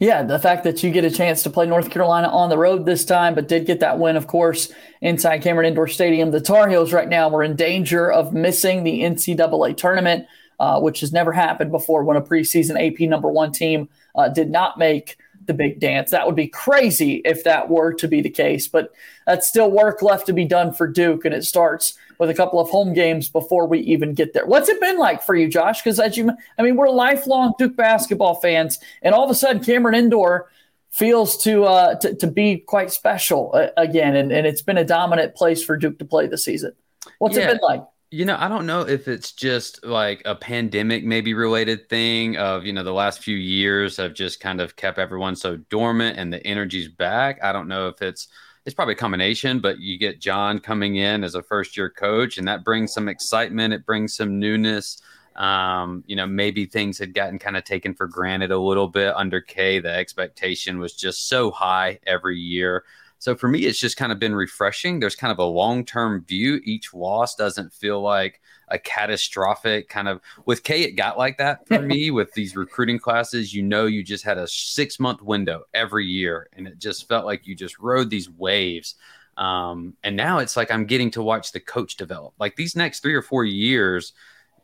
Yeah, 0.00 0.24
the 0.24 0.40
fact 0.40 0.64
that 0.64 0.82
you 0.82 0.90
get 0.90 1.04
a 1.04 1.10
chance 1.10 1.44
to 1.44 1.50
play 1.50 1.66
North 1.66 1.90
Carolina 1.90 2.28
on 2.28 2.50
the 2.50 2.58
road 2.58 2.84
this 2.84 3.04
time, 3.04 3.34
but 3.34 3.46
did 3.46 3.64
get 3.64 3.80
that 3.80 3.98
win, 3.98 4.16
of 4.16 4.26
course, 4.26 4.72
inside 5.00 5.42
Cameron 5.42 5.68
Indoor 5.68 5.86
Stadium. 5.86 6.32
The 6.32 6.40
Tar 6.40 6.68
Heels 6.68 6.92
right 6.92 7.08
now 7.08 7.28
were 7.28 7.44
in 7.44 7.54
danger 7.54 8.10
of 8.10 8.32
missing 8.32 8.82
the 8.82 9.02
NCAA 9.02 9.76
tournament, 9.76 10.26
uh, 10.58 10.80
which 10.80 11.00
has 11.00 11.12
never 11.12 11.30
happened 11.32 11.70
before 11.70 12.02
when 12.02 12.16
a 12.16 12.22
preseason 12.22 12.76
AP 12.76 13.08
number 13.08 13.30
one 13.30 13.52
team 13.52 13.88
uh, 14.16 14.28
did 14.28 14.50
not 14.50 14.78
make 14.78 15.16
the 15.46 15.54
big 15.54 15.78
dance. 15.78 16.10
That 16.10 16.26
would 16.26 16.36
be 16.36 16.48
crazy 16.48 17.22
if 17.24 17.44
that 17.44 17.68
were 17.68 17.92
to 17.94 18.08
be 18.08 18.20
the 18.20 18.30
case, 18.30 18.66
but 18.66 18.92
that's 19.26 19.46
still 19.46 19.70
work 19.70 20.02
left 20.02 20.26
to 20.26 20.32
be 20.32 20.44
done 20.44 20.72
for 20.72 20.88
Duke, 20.88 21.24
and 21.24 21.34
it 21.34 21.44
starts 21.44 21.96
with 22.18 22.30
a 22.30 22.34
couple 22.34 22.60
of 22.60 22.68
home 22.70 22.92
games 22.92 23.28
before 23.28 23.66
we 23.66 23.80
even 23.80 24.14
get 24.14 24.32
there. 24.32 24.46
What's 24.46 24.68
it 24.68 24.80
been 24.80 24.98
like 24.98 25.22
for 25.22 25.34
you, 25.34 25.48
Josh? 25.48 25.82
Because 25.82 26.00
as 26.00 26.16
you, 26.16 26.30
I 26.58 26.62
mean, 26.62 26.76
we're 26.76 26.90
lifelong 26.90 27.54
Duke 27.58 27.76
basketball 27.76 28.36
fans, 28.36 28.78
and 29.02 29.14
all 29.14 29.24
of 29.24 29.30
a 29.30 29.34
sudden, 29.34 29.62
Cameron 29.62 29.94
Indoor 29.94 30.50
feels 30.90 31.36
to 31.38 31.64
uh, 31.64 31.96
to, 31.96 32.14
to 32.14 32.26
be 32.26 32.58
quite 32.58 32.92
special 32.92 33.50
uh, 33.54 33.68
again, 33.76 34.14
and, 34.16 34.32
and 34.32 34.46
it's 34.46 34.62
been 34.62 34.78
a 34.78 34.84
dominant 34.84 35.34
place 35.34 35.62
for 35.62 35.76
Duke 35.76 35.98
to 35.98 36.04
play 36.04 36.26
this 36.26 36.44
season. 36.44 36.72
What's 37.18 37.36
yeah. 37.36 37.44
it 37.44 37.52
been 37.52 37.60
like? 37.62 37.82
You 38.10 38.24
know, 38.24 38.36
I 38.38 38.46
don't 38.46 38.66
know 38.66 38.82
if 38.82 39.08
it's 39.08 39.32
just 39.32 39.84
like 39.84 40.22
a 40.24 40.36
pandemic 40.36 41.04
maybe 41.04 41.34
related 41.34 41.88
thing 41.88 42.36
of, 42.36 42.64
you 42.64 42.72
know, 42.72 42.84
the 42.84 42.92
last 42.92 43.24
few 43.24 43.36
years 43.36 43.96
have 43.96 44.14
just 44.14 44.38
kind 44.38 44.60
of 44.60 44.76
kept 44.76 45.00
everyone 45.00 45.34
so 45.34 45.56
dormant 45.56 46.16
and 46.16 46.32
the 46.32 46.46
energy's 46.46 46.86
back. 46.86 47.42
I 47.42 47.50
don't 47.50 47.66
know 47.66 47.88
if 47.88 48.00
it's 48.02 48.28
it's 48.64 48.74
probably 48.74 48.94
a 48.94 48.98
combination, 48.98 49.60
but 49.60 49.78
you 49.78 49.98
get 49.98 50.20
Jon 50.20 50.58
coming 50.58 50.96
in 50.96 51.22
as 51.22 51.34
a 51.34 51.42
first 51.42 51.76
year 51.76 51.90
coach, 51.90 52.38
and 52.38 52.48
that 52.48 52.64
brings 52.64 52.92
some 52.92 53.08
excitement. 53.08 53.74
It 53.74 53.84
brings 53.84 54.16
some 54.16 54.38
newness. 54.38 55.02
Um, 55.36 56.04
you 56.06 56.16
know, 56.16 56.26
maybe 56.26 56.64
things 56.64 56.98
had 56.98 57.12
gotten 57.12 57.38
kind 57.38 57.56
of 57.56 57.64
taken 57.64 57.94
for 57.94 58.06
granted 58.06 58.52
a 58.52 58.58
little 58.58 58.88
bit 58.88 59.14
under 59.16 59.40
K. 59.40 59.80
The 59.80 59.90
expectation 59.90 60.78
was 60.78 60.94
just 60.94 61.28
so 61.28 61.50
high 61.50 61.98
every 62.06 62.38
year. 62.38 62.84
So 63.24 63.34
for 63.34 63.48
me, 63.48 63.60
it's 63.60 63.80
just 63.80 63.96
kind 63.96 64.12
of 64.12 64.18
been 64.18 64.34
refreshing. 64.34 65.00
There's 65.00 65.16
kind 65.16 65.32
of 65.32 65.38
a 65.38 65.44
long 65.44 65.86
term 65.86 66.26
view. 66.26 66.60
Each 66.62 66.92
loss 66.92 67.34
doesn't 67.34 67.72
feel 67.72 68.02
like 68.02 68.42
a 68.68 68.78
catastrophic 68.78 69.88
kind 69.88 70.08
of 70.08 70.20
with 70.44 70.62
K. 70.62 70.82
It 70.82 70.90
got 70.90 71.16
like 71.16 71.38
that 71.38 71.66
for 71.66 71.80
me 71.94 72.10
with 72.10 72.30
these 72.34 72.54
recruiting 72.54 72.98
classes. 72.98 73.54
You 73.54 73.62
know, 73.62 73.86
you 73.86 74.04
just 74.04 74.24
had 74.24 74.36
a 74.36 74.46
six 74.46 75.00
month 75.00 75.22
window 75.22 75.62
every 75.72 76.04
year, 76.04 76.50
and 76.52 76.68
it 76.68 76.78
just 76.78 77.08
felt 77.08 77.24
like 77.24 77.46
you 77.46 77.54
just 77.54 77.78
rode 77.78 78.10
these 78.10 78.28
waves. 78.28 78.96
Um, 79.38 79.94
and 80.04 80.14
now 80.14 80.40
it's 80.40 80.54
like 80.54 80.70
I'm 80.70 80.84
getting 80.84 81.10
to 81.12 81.22
watch 81.22 81.50
the 81.52 81.60
coach 81.60 81.96
develop. 81.96 82.34
Like 82.38 82.56
these 82.56 82.76
next 82.76 83.00
three 83.00 83.14
or 83.14 83.22
four 83.22 83.46
years, 83.46 84.12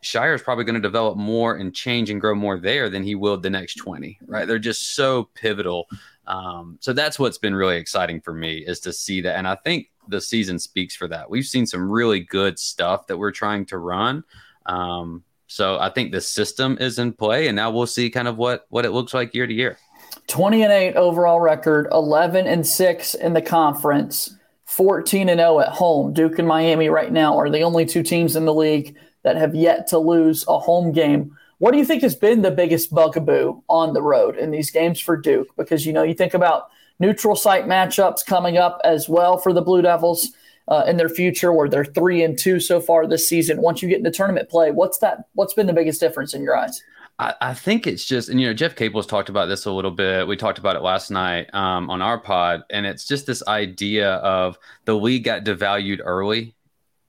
Scheyer 0.02 0.34
is 0.34 0.42
probably 0.42 0.64
going 0.64 0.74
to 0.74 0.80
develop 0.80 1.16
more 1.16 1.56
and 1.56 1.74
change 1.74 2.10
and 2.10 2.20
grow 2.20 2.34
more 2.34 2.58
there 2.58 2.90
than 2.90 3.04
he 3.04 3.14
will 3.14 3.38
the 3.38 3.48
next 3.48 3.76
20, 3.76 4.18
right? 4.26 4.46
They're 4.46 4.58
just 4.58 4.94
so 4.94 5.30
pivotal. 5.34 5.86
Um, 6.30 6.78
so 6.80 6.92
that's 6.92 7.18
what's 7.18 7.38
been 7.38 7.56
really 7.56 7.76
exciting 7.76 8.20
for 8.20 8.32
me 8.32 8.58
is 8.58 8.78
to 8.80 8.92
see 8.92 9.20
that. 9.22 9.36
And 9.36 9.48
I 9.48 9.56
think 9.56 9.90
the 10.06 10.20
season 10.20 10.60
speaks 10.60 10.94
for 10.94 11.08
that. 11.08 11.28
We've 11.28 11.44
seen 11.44 11.66
some 11.66 11.90
really 11.90 12.20
good 12.20 12.56
stuff 12.56 13.08
that 13.08 13.18
we're 13.18 13.32
trying 13.32 13.66
to 13.66 13.78
run. 13.78 14.22
Um, 14.66 15.24
so 15.48 15.76
I 15.80 15.90
think 15.90 16.12
the 16.12 16.20
system 16.20 16.78
is 16.80 17.00
in 17.00 17.14
play, 17.14 17.48
and 17.48 17.56
now 17.56 17.72
we'll 17.72 17.88
see 17.88 18.10
kind 18.10 18.28
of 18.28 18.36
what 18.36 18.66
what 18.68 18.84
it 18.84 18.92
looks 18.92 19.12
like 19.12 19.34
year 19.34 19.48
to 19.48 19.52
year. 19.52 19.76
20 20.28 20.62
and 20.62 20.72
8 20.72 20.94
overall 20.94 21.40
record, 21.40 21.88
11 21.90 22.46
and 22.46 22.64
6 22.64 23.14
in 23.14 23.32
the 23.32 23.42
conference, 23.42 24.36
14 24.66 25.28
and 25.28 25.40
0 25.40 25.58
at 25.58 25.70
home. 25.70 26.12
Duke 26.12 26.38
and 26.38 26.46
Miami 26.46 26.88
right 26.88 27.10
now 27.10 27.36
are 27.36 27.50
the 27.50 27.62
only 27.62 27.84
two 27.84 28.04
teams 28.04 28.36
in 28.36 28.44
the 28.44 28.54
league 28.54 28.96
that 29.24 29.36
have 29.36 29.56
yet 29.56 29.88
to 29.88 29.98
lose 29.98 30.44
a 30.46 30.60
home 30.60 30.92
game. 30.92 31.36
What 31.60 31.72
do 31.72 31.78
you 31.78 31.84
think 31.84 32.00
has 32.02 32.14
been 32.14 32.40
the 32.40 32.50
biggest 32.50 32.90
bugaboo 32.90 33.60
on 33.68 33.92
the 33.92 34.00
road 34.00 34.38
in 34.38 34.50
these 34.50 34.70
games 34.70 34.98
for 34.98 35.14
Duke? 35.14 35.54
Because 35.58 35.84
you 35.84 35.92
know, 35.92 36.02
you 36.02 36.14
think 36.14 36.32
about 36.32 36.70
neutral 36.98 37.36
site 37.36 37.66
matchups 37.66 38.24
coming 38.24 38.56
up 38.56 38.80
as 38.82 39.10
well 39.10 39.36
for 39.36 39.52
the 39.52 39.60
Blue 39.60 39.82
Devils 39.82 40.30
uh, 40.68 40.84
in 40.86 40.96
their 40.96 41.10
future, 41.10 41.52
where 41.52 41.68
they're 41.68 41.84
three 41.84 42.24
and 42.24 42.38
two 42.38 42.60
so 42.60 42.80
far 42.80 43.06
this 43.06 43.28
season. 43.28 43.60
Once 43.60 43.82
you 43.82 43.90
get 43.90 43.98
into 43.98 44.10
tournament 44.10 44.48
play, 44.48 44.70
what's 44.70 44.96
that? 44.98 45.26
What's 45.34 45.52
been 45.52 45.66
the 45.66 45.74
biggest 45.74 46.00
difference 46.00 46.32
in 46.32 46.42
your 46.42 46.56
eyes? 46.56 46.82
I, 47.18 47.52
think 47.52 47.86
it's 47.86 48.06
just, 48.06 48.30
and 48.30 48.40
you 48.40 48.46
know, 48.46 48.54
Jeff 48.54 48.74
Capel's 48.74 49.06
talked 49.06 49.28
about 49.28 49.44
this 49.44 49.66
a 49.66 49.70
little 49.70 49.90
bit. 49.90 50.26
We 50.26 50.38
talked 50.38 50.58
about 50.58 50.76
it 50.76 50.80
last 50.80 51.10
night 51.10 51.54
um, 51.54 51.90
on 51.90 52.00
our 52.00 52.18
pod, 52.18 52.62
and 52.70 52.86
it's 52.86 53.06
just 53.06 53.26
this 53.26 53.46
idea 53.46 54.14
of 54.14 54.58
the 54.86 54.96
league 54.96 55.24
got 55.24 55.44
devalued 55.44 56.00
early 56.02 56.54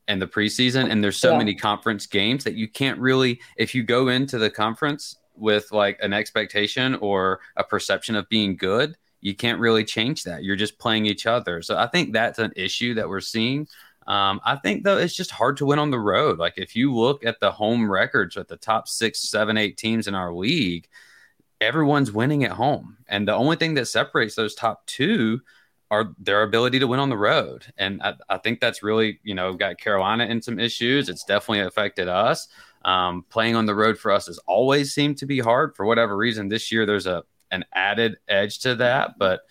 in 0.08 0.20
the 0.20 0.27
preseason, 0.27 0.89
and 0.89 1.03
there's 1.03 1.17
so 1.17 1.31
yeah. 1.31 1.38
many 1.38 1.55
conference 1.55 2.05
games 2.05 2.43
that 2.43 2.55
you 2.55 2.67
can't 2.67 3.00
really, 3.00 3.39
if 3.58 3.74
you 3.75 3.84
go 3.84 4.10
into 4.10 4.38
the 4.38 4.50
conference 4.50 5.17
with 5.36 5.72
like 5.72 5.98
an 6.01 6.13
expectation 6.13 6.96
or 6.96 7.39
a 7.55 7.63
perception 7.63 8.15
of 8.15 8.27
being 8.29 8.55
good, 8.55 8.98
you 9.22 9.36
can't 9.36 9.60
really 9.60 9.84
change 9.84 10.24
that. 10.24 10.43
You're 10.43 10.55
just 10.55 10.79
playing 10.79 11.05
each 11.05 11.25
other. 11.25 11.62
So 11.62 11.77
I 11.77 11.88
think 11.88 12.12
that's 12.12 12.39
an 12.39 12.51
issue 12.55 12.96
that 12.96 13.08
we're 13.08 13.22
seeing. 13.22 13.67
Um, 14.08 14.41
I 14.43 14.55
think 14.55 14.84
though 14.84 14.98
it's 14.98 15.15
just 15.15 15.31
hard 15.31 15.58
to 15.58 15.65
win 15.65 15.79
on 15.79 15.91
the 15.91 16.00
road. 16.00 16.39
Like 16.39 16.58
if 16.58 16.75
you 16.75 16.93
look 16.93 17.24
at 17.25 17.39
the 17.39 17.51
home 17.51 17.89
records 17.89 18.36
at 18.36 18.48
the 18.48 18.58
top 18.58 18.88
six, 18.88 19.20
seven, 19.20 19.58
eight 19.58 19.77
teams 19.77 20.08
in 20.08 20.15
our 20.15 20.34
league, 20.34 20.88
everyone's 21.62 22.12
winning 22.12 22.43
at 22.43 22.51
home, 22.51 22.98
and 23.08 23.27
the 23.27 23.36
only 23.36 23.55
thing 23.55 23.75
that 23.75 23.86
separates 23.86 24.34
those 24.34 24.55
top 24.55 24.86
two 24.88 25.41
are 25.91 26.15
their 26.17 26.41
ability 26.41 26.79
to 26.79 26.88
win 26.88 27.01
on 27.01 27.10
the 27.10 27.17
road. 27.17 27.65
And 27.77 28.01
I, 28.01 28.13
I 28.29 28.38
think 28.38 28.62
that's 28.62 28.81
really 28.81 29.19
you 29.24 29.36
know 29.36 29.53
got 29.53 29.77
Carolina 29.77 30.25
in 30.25 30.41
some 30.41 30.57
issues. 30.57 31.10
It's 31.10 31.25
definitely 31.25 31.60
affected 31.60 32.07
us. 32.07 32.48
Um, 32.83 33.25
playing 33.29 33.55
on 33.55 33.67
the 33.67 33.75
road 33.75 34.00
for 34.00 34.12
us 34.12 34.25
has 34.25 34.39
always 34.48 34.91
seemed 34.91 35.17
to 35.19 35.27
be 35.27 35.39
hard 35.39 35.75
for 35.75 35.86
whatever 35.86 36.17
reason. 36.17 36.48
This 36.48 36.71
year, 36.71 36.88
there's 36.88 37.05
a 37.05 37.24
an 37.51 37.65
added 37.74 38.17
edge 38.27 38.60
to 38.60 38.75
that. 38.75 39.19
But 39.19 39.41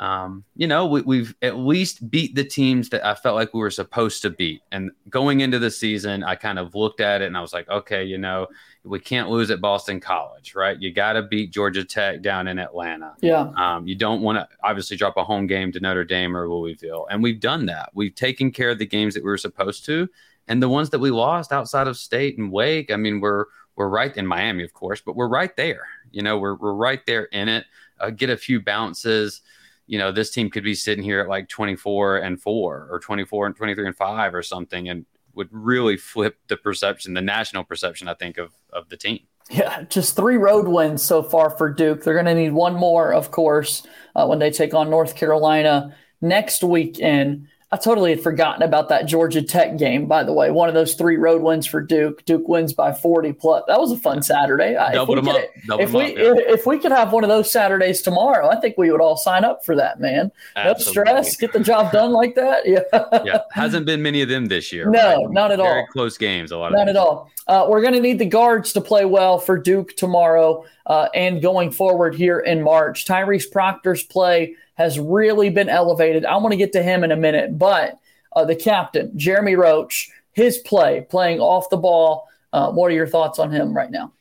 um, 0.00 0.44
you 0.56 0.66
know, 0.66 0.86
we, 0.86 1.18
have 1.18 1.34
at 1.42 1.58
least 1.58 2.10
beat 2.10 2.34
the 2.34 2.42
teams 2.42 2.88
that 2.88 3.04
I 3.04 3.14
felt 3.14 3.36
like 3.36 3.52
we 3.52 3.60
were 3.60 3.70
supposed 3.70 4.22
to 4.22 4.30
beat. 4.30 4.62
And 4.72 4.90
going 5.10 5.40
into 5.40 5.58
the 5.58 5.70
season, 5.70 6.24
I 6.24 6.36
kind 6.36 6.58
of 6.58 6.74
looked 6.74 7.02
at 7.02 7.20
it 7.20 7.26
and 7.26 7.36
I 7.36 7.42
was 7.42 7.52
like, 7.52 7.68
okay, 7.68 8.02
you 8.02 8.16
know, 8.16 8.46
we 8.82 8.98
can't 8.98 9.28
lose 9.28 9.50
at 9.50 9.60
Boston 9.60 10.00
College, 10.00 10.54
right? 10.54 10.80
You 10.80 10.90
got 10.90 11.12
to 11.12 11.22
beat 11.22 11.50
Georgia 11.50 11.84
Tech 11.84 12.22
down 12.22 12.48
in 12.48 12.58
Atlanta. 12.58 13.14
Yeah. 13.20 13.52
Um, 13.58 13.86
you 13.86 13.94
don't 13.94 14.22
want 14.22 14.36
to 14.38 14.48
obviously 14.64 14.96
drop 14.96 15.18
a 15.18 15.24
home 15.24 15.46
game 15.46 15.70
to 15.72 15.80
Notre 15.80 16.06
Dame 16.06 16.34
or 16.34 16.48
Louisville. 16.48 17.06
And 17.10 17.22
we've 17.22 17.38
done 17.38 17.66
that. 17.66 17.90
We've 17.92 18.14
taken 18.14 18.50
care 18.50 18.70
of 18.70 18.78
the 18.78 18.86
games 18.86 19.12
that 19.12 19.22
we 19.22 19.28
were 19.28 19.36
supposed 19.36 19.84
to. 19.84 20.08
And 20.48 20.62
the 20.62 20.68
ones 20.70 20.88
that 20.90 20.98
we 20.98 21.10
lost 21.10 21.52
outside 21.52 21.88
of 21.88 21.98
state 21.98 22.38
and 22.38 22.50
Wake, 22.50 22.90
I 22.90 22.96
mean, 22.96 23.20
we're 23.20 23.44
we're 23.76 23.88
right 23.88 24.14
in 24.16 24.26
Miami, 24.26 24.64
of 24.64 24.72
course, 24.72 25.02
but 25.02 25.14
we're 25.14 25.28
right 25.28 25.54
there. 25.56 25.86
You 26.10 26.22
know, 26.22 26.38
we're 26.38 26.54
we're 26.54 26.72
right 26.72 27.04
there 27.06 27.24
in 27.24 27.50
it. 27.50 27.66
Uh, 28.00 28.08
get 28.08 28.30
a 28.30 28.36
few 28.36 28.62
bounces. 28.62 29.42
You 29.90 29.98
know, 29.98 30.12
this 30.12 30.30
team 30.30 30.50
could 30.50 30.62
be 30.62 30.76
sitting 30.76 31.02
here 31.02 31.18
at 31.18 31.28
like 31.28 31.48
24 31.48 32.18
and 32.18 32.40
four 32.40 32.86
or 32.90 33.00
24 33.00 33.46
and 33.46 33.56
23 33.56 33.86
and 33.86 33.96
five 33.96 34.36
or 34.36 34.42
something, 34.42 34.88
and 34.88 35.04
would 35.34 35.48
really 35.50 35.96
flip 35.96 36.38
the 36.46 36.56
perception, 36.56 37.14
the 37.14 37.20
national 37.20 37.64
perception, 37.64 38.06
I 38.06 38.14
think, 38.14 38.38
of 38.38 38.52
of 38.72 38.88
the 38.88 38.96
team. 38.96 39.20
Yeah, 39.50 39.82
just 39.82 40.14
three 40.14 40.36
road 40.36 40.68
wins 40.68 41.02
so 41.02 41.24
far 41.24 41.50
for 41.50 41.72
Duke. 41.72 42.04
They're 42.04 42.14
going 42.14 42.26
to 42.26 42.36
need 42.36 42.52
one 42.52 42.76
more, 42.76 43.12
of 43.12 43.32
course, 43.32 43.84
uh, 44.14 44.26
when 44.26 44.38
they 44.38 44.52
take 44.52 44.74
on 44.74 44.90
North 44.90 45.16
Carolina 45.16 45.96
next 46.20 46.62
weekend. 46.62 47.48
I 47.72 47.76
totally 47.76 48.10
had 48.10 48.20
forgotten 48.20 48.62
about 48.62 48.88
that 48.88 49.06
Georgia 49.06 49.42
Tech 49.42 49.78
game, 49.78 50.06
by 50.06 50.24
the 50.24 50.32
way. 50.32 50.50
One 50.50 50.68
of 50.68 50.74
those 50.74 50.94
three 50.94 51.16
road 51.16 51.40
wins 51.40 51.66
for 51.66 51.80
Duke. 51.80 52.24
Duke 52.24 52.48
wins 52.48 52.72
by 52.72 52.92
40 52.92 53.32
plus. 53.34 53.62
That 53.68 53.78
was 53.78 53.92
a 53.92 53.96
fun 53.96 54.24
Saturday. 54.24 54.74
Double 54.92 55.16
if 55.16 55.24
we, 55.24 55.30
could, 55.30 55.48
Double 55.68 55.84
if, 55.84 55.92
we 55.92 56.04
up, 56.06 56.36
yeah. 56.36 56.52
if 56.52 56.66
we 56.66 56.80
could 56.80 56.90
have 56.90 57.12
one 57.12 57.22
of 57.22 57.28
those 57.28 57.48
Saturdays 57.52 58.02
tomorrow, 58.02 58.48
I 58.48 58.58
think 58.58 58.76
we 58.76 58.90
would 58.90 59.00
all 59.00 59.16
sign 59.16 59.44
up 59.44 59.64
for 59.64 59.76
that, 59.76 60.00
man. 60.00 60.32
Absolutely. 60.56 61.12
No 61.12 61.22
stress, 61.22 61.36
get 61.36 61.52
the 61.52 61.60
job 61.60 61.92
done 61.92 62.10
like 62.10 62.34
that. 62.34 62.66
Yeah. 62.66 62.80
yeah. 63.24 63.42
Hasn't 63.52 63.86
been 63.86 64.02
many 64.02 64.20
of 64.20 64.28
them 64.28 64.46
this 64.46 64.72
year. 64.72 64.90
No, 64.90 65.24
right? 65.24 65.30
not 65.30 65.52
at 65.52 65.58
Very 65.58 65.68
all. 65.68 65.74
Very 65.74 65.86
close 65.92 66.18
games, 66.18 66.50
a 66.50 66.56
lot 66.56 66.72
of 66.72 66.78
Not 66.78 66.88
at 66.88 66.96
all. 66.96 67.30
Uh, 67.46 67.66
we're 67.68 67.80
going 67.80 67.94
to 67.94 68.00
need 68.00 68.18
the 68.18 68.26
guards 68.26 68.72
to 68.72 68.80
play 68.80 69.04
well 69.04 69.38
for 69.38 69.56
Duke 69.56 69.96
tomorrow 69.96 70.64
uh, 70.86 71.08
and 71.14 71.40
going 71.40 71.70
forward 71.70 72.16
here 72.16 72.40
in 72.40 72.62
March. 72.62 73.06
Tyrese 73.06 73.50
Proctor's 73.50 74.02
play 74.02 74.56
has 74.80 74.98
really 74.98 75.50
been 75.50 75.68
elevated. 75.68 76.24
I 76.24 76.36
want 76.38 76.52
to 76.52 76.56
get 76.56 76.72
to 76.72 76.82
him 76.82 77.04
in 77.04 77.12
a 77.12 77.16
minute, 77.16 77.58
but– 77.58 77.98
uh, 78.34 78.44
the 78.44 78.56
captain, 78.56 79.16
Jeremy 79.16 79.56
Roach, 79.56 80.10
his 80.32 80.58
play, 80.58 81.06
playing 81.08 81.40
off 81.40 81.70
the 81.70 81.76
ball. 81.76 82.28
Uh, 82.52 82.70
what 82.70 82.90
are 82.90 82.94
your 82.94 83.06
thoughts 83.06 83.38
on 83.38 83.50
him 83.50 83.74
right 83.74 83.90
now? 83.90 84.12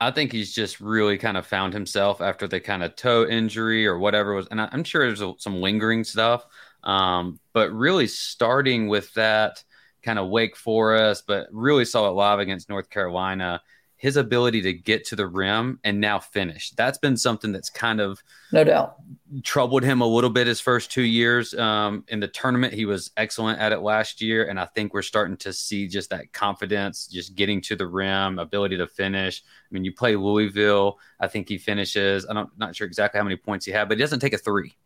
I 0.00 0.10
think 0.10 0.30
he's 0.30 0.54
just 0.54 0.80
really 0.80 1.16
kind 1.16 1.38
of 1.38 1.46
found 1.46 1.72
himself 1.72 2.20
after 2.20 2.46
the 2.46 2.60
kind 2.60 2.82
of 2.82 2.96
toe 2.96 3.26
injury 3.26 3.86
or 3.86 3.98
whatever 3.98 4.34
was, 4.34 4.46
and 4.48 4.60
I'm 4.60 4.84
sure 4.84 5.06
there's 5.06 5.42
some 5.42 5.60
lingering 5.60 6.04
stuff. 6.04 6.44
Um, 6.84 7.40
but 7.52 7.72
really 7.72 8.06
starting 8.06 8.88
with 8.88 9.12
that 9.14 9.64
kind 10.02 10.18
of 10.18 10.28
Wake 10.28 10.54
Forest, 10.54 11.24
but 11.26 11.48
really 11.50 11.84
saw 11.84 12.08
it 12.08 12.12
live 12.12 12.38
against 12.38 12.68
North 12.68 12.90
Carolina. 12.90 13.62
His 13.98 14.16
ability 14.16 14.60
to 14.60 14.72
get 14.74 15.06
to 15.06 15.16
the 15.16 15.26
rim 15.26 15.80
and 15.82 16.00
now 16.00 16.18
finish. 16.18 16.70
That's 16.72 16.98
been 16.98 17.16
something 17.16 17.50
that's 17.50 17.70
kind 17.70 18.00
of 18.00 18.22
no 18.52 18.62
doubt 18.62 18.96
troubled 19.42 19.82
him 19.82 20.02
a 20.02 20.06
little 20.06 20.30
bit 20.30 20.46
his 20.46 20.60
first 20.60 20.90
two 20.90 21.02
years 21.02 21.54
um, 21.54 22.04
in 22.08 22.20
the 22.20 22.28
tournament. 22.28 22.74
He 22.74 22.84
was 22.84 23.10
excellent 23.16 23.58
at 23.58 23.72
it 23.72 23.80
last 23.80 24.20
year, 24.20 24.48
and 24.48 24.60
I 24.60 24.66
think 24.66 24.92
we're 24.92 25.02
starting 25.02 25.36
to 25.38 25.52
see 25.52 25.88
just 25.88 26.10
that 26.10 26.32
confidence, 26.32 27.06
just 27.06 27.34
getting 27.34 27.60
to 27.62 27.76
the 27.76 27.86
rim, 27.86 28.38
ability 28.38 28.76
to 28.76 28.86
finish. 28.86 29.42
I 29.46 29.68
mean, 29.74 29.84
you 29.84 29.92
play 29.92 30.14
Louisville. 30.14 30.98
I 31.18 31.26
think 31.26 31.48
he 31.48 31.56
finishes. 31.56 32.26
I'm 32.28 32.48
not 32.58 32.76
sure 32.76 32.86
exactly 32.86 33.18
how 33.18 33.24
many 33.24 33.36
points 33.36 33.64
he 33.64 33.72
had, 33.72 33.88
but 33.88 33.96
he 33.96 34.02
doesn't 34.02 34.20
take 34.20 34.34
a 34.34 34.38
three. 34.38 34.76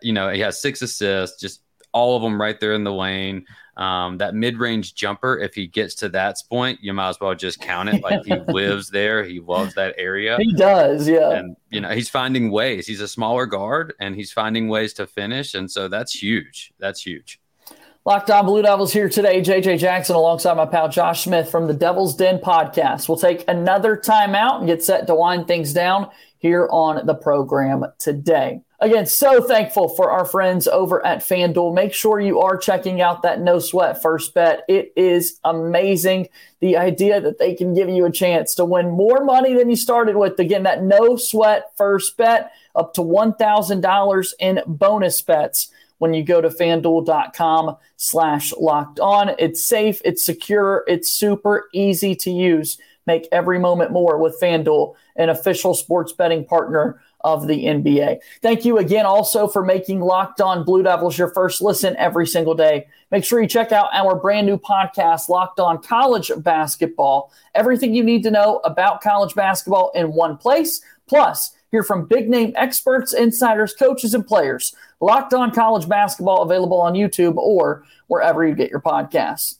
You 0.00 0.12
know, 0.12 0.30
he 0.30 0.40
has 0.40 0.60
six 0.60 0.80
assists, 0.80 1.40
just 1.40 1.62
all 1.92 2.16
of 2.16 2.22
them 2.22 2.40
right 2.40 2.58
there 2.58 2.72
in 2.72 2.84
the 2.84 2.92
lane. 2.92 3.46
Um, 3.76 4.18
that 4.18 4.34
mid 4.34 4.58
range 4.58 4.94
jumper, 4.94 5.38
if 5.38 5.54
he 5.54 5.66
gets 5.66 5.94
to 5.96 6.08
that 6.10 6.36
point, 6.50 6.80
you 6.82 6.92
might 6.92 7.08
as 7.08 7.20
well 7.20 7.34
just 7.34 7.60
count 7.60 7.88
it. 7.88 8.02
Like 8.02 8.24
he 8.24 8.34
lives 8.52 8.90
there, 8.90 9.24
he 9.24 9.40
loves 9.40 9.74
that 9.74 9.94
area. 9.96 10.36
He 10.38 10.52
does, 10.52 11.08
yeah. 11.08 11.30
And 11.30 11.56
you 11.70 11.80
know, 11.80 11.90
he's 11.90 12.10
finding 12.10 12.50
ways. 12.50 12.86
He's 12.86 13.00
a 13.00 13.08
smaller 13.08 13.46
guard, 13.46 13.94
and 13.98 14.14
he's 14.14 14.30
finding 14.30 14.68
ways 14.68 14.92
to 14.94 15.06
finish, 15.06 15.54
and 15.54 15.70
so 15.70 15.88
that's 15.88 16.12
huge. 16.22 16.72
That's 16.78 17.00
huge. 17.00 17.40
Locked 18.04 18.30
on 18.30 18.46
Blue 18.46 18.62
Devils 18.62 18.92
here 18.92 19.08
today. 19.08 19.40
JJ 19.40 19.78
Jackson 19.78 20.16
alongside 20.16 20.56
my 20.56 20.66
pal 20.66 20.88
Josh 20.88 21.22
Smith 21.22 21.48
from 21.48 21.68
the 21.68 21.72
Devil's 21.72 22.16
Den 22.16 22.38
podcast. 22.38 23.08
We'll 23.08 23.16
take 23.16 23.44
another 23.46 23.96
timeout 23.96 24.58
and 24.58 24.66
get 24.66 24.82
set 24.82 25.06
to 25.06 25.14
wind 25.14 25.46
things 25.46 25.72
down 25.72 26.10
here 26.38 26.68
on 26.72 27.06
the 27.06 27.14
program 27.14 27.84
today. 27.98 28.60
Again, 28.82 29.06
so 29.06 29.40
thankful 29.40 29.90
for 29.90 30.10
our 30.10 30.24
friends 30.24 30.66
over 30.66 31.06
at 31.06 31.20
FanDuel. 31.20 31.72
Make 31.72 31.94
sure 31.94 32.18
you 32.18 32.40
are 32.40 32.56
checking 32.56 33.00
out 33.00 33.22
that 33.22 33.40
no 33.40 33.60
sweat 33.60 34.02
first 34.02 34.34
bet. 34.34 34.64
It 34.68 34.92
is 34.96 35.38
amazing. 35.44 36.26
The 36.58 36.76
idea 36.76 37.20
that 37.20 37.38
they 37.38 37.54
can 37.54 37.74
give 37.74 37.88
you 37.88 38.04
a 38.06 38.10
chance 38.10 38.56
to 38.56 38.64
win 38.64 38.90
more 38.90 39.24
money 39.24 39.54
than 39.54 39.70
you 39.70 39.76
started 39.76 40.16
with. 40.16 40.36
Again, 40.40 40.64
that 40.64 40.82
no 40.82 41.14
sweat 41.14 41.70
first 41.76 42.16
bet 42.16 42.50
up 42.74 42.92
to 42.94 43.02
$1,000 43.02 44.34
in 44.40 44.60
bonus 44.66 45.22
bets 45.22 45.70
when 45.98 46.12
you 46.12 46.24
go 46.24 46.40
to 46.40 46.48
fanduel.com 46.48 47.76
slash 47.96 48.52
locked 48.58 48.98
on. 48.98 49.30
It's 49.38 49.64
safe, 49.64 50.02
it's 50.04 50.26
secure, 50.26 50.82
it's 50.88 51.08
super 51.08 51.68
easy 51.72 52.16
to 52.16 52.32
use. 52.32 52.78
Make 53.06 53.28
every 53.30 53.60
moment 53.60 53.92
more 53.92 54.18
with 54.18 54.40
FanDuel, 54.40 54.96
an 55.14 55.28
official 55.28 55.74
sports 55.74 56.12
betting 56.12 56.44
partner 56.44 57.00
of 57.24 57.46
the 57.46 57.64
NBA. 57.64 58.18
Thank 58.40 58.64
you 58.64 58.78
again 58.78 59.06
also 59.06 59.48
for 59.48 59.64
making 59.64 60.00
Locked 60.00 60.40
On 60.40 60.64
Blue 60.64 60.82
Devils 60.82 61.16
your 61.16 61.32
first 61.32 61.62
listen 61.62 61.96
every 61.96 62.26
single 62.26 62.54
day. 62.54 62.86
Make 63.10 63.24
sure 63.24 63.40
you 63.40 63.48
check 63.48 63.72
out 63.72 63.88
our 63.92 64.16
brand 64.16 64.46
new 64.46 64.56
podcast, 64.56 65.28
Locked 65.28 65.60
On 65.60 65.82
College 65.82 66.32
Basketball. 66.38 67.32
Everything 67.54 67.94
you 67.94 68.02
need 68.02 68.22
to 68.22 68.30
know 68.30 68.60
about 68.64 69.02
college 69.02 69.34
basketball 69.34 69.90
in 69.94 70.12
one 70.12 70.36
place. 70.36 70.80
Plus, 71.06 71.54
hear 71.70 71.82
from 71.82 72.06
big 72.06 72.28
name 72.28 72.52
experts, 72.56 73.12
insiders, 73.12 73.74
coaches, 73.74 74.14
and 74.14 74.26
players. 74.26 74.74
Locked 75.00 75.34
On 75.34 75.50
College 75.50 75.88
Basketball 75.88 76.42
available 76.42 76.80
on 76.80 76.94
YouTube 76.94 77.36
or 77.36 77.84
wherever 78.06 78.46
you 78.46 78.54
get 78.54 78.70
your 78.70 78.80
podcasts. 78.80 79.58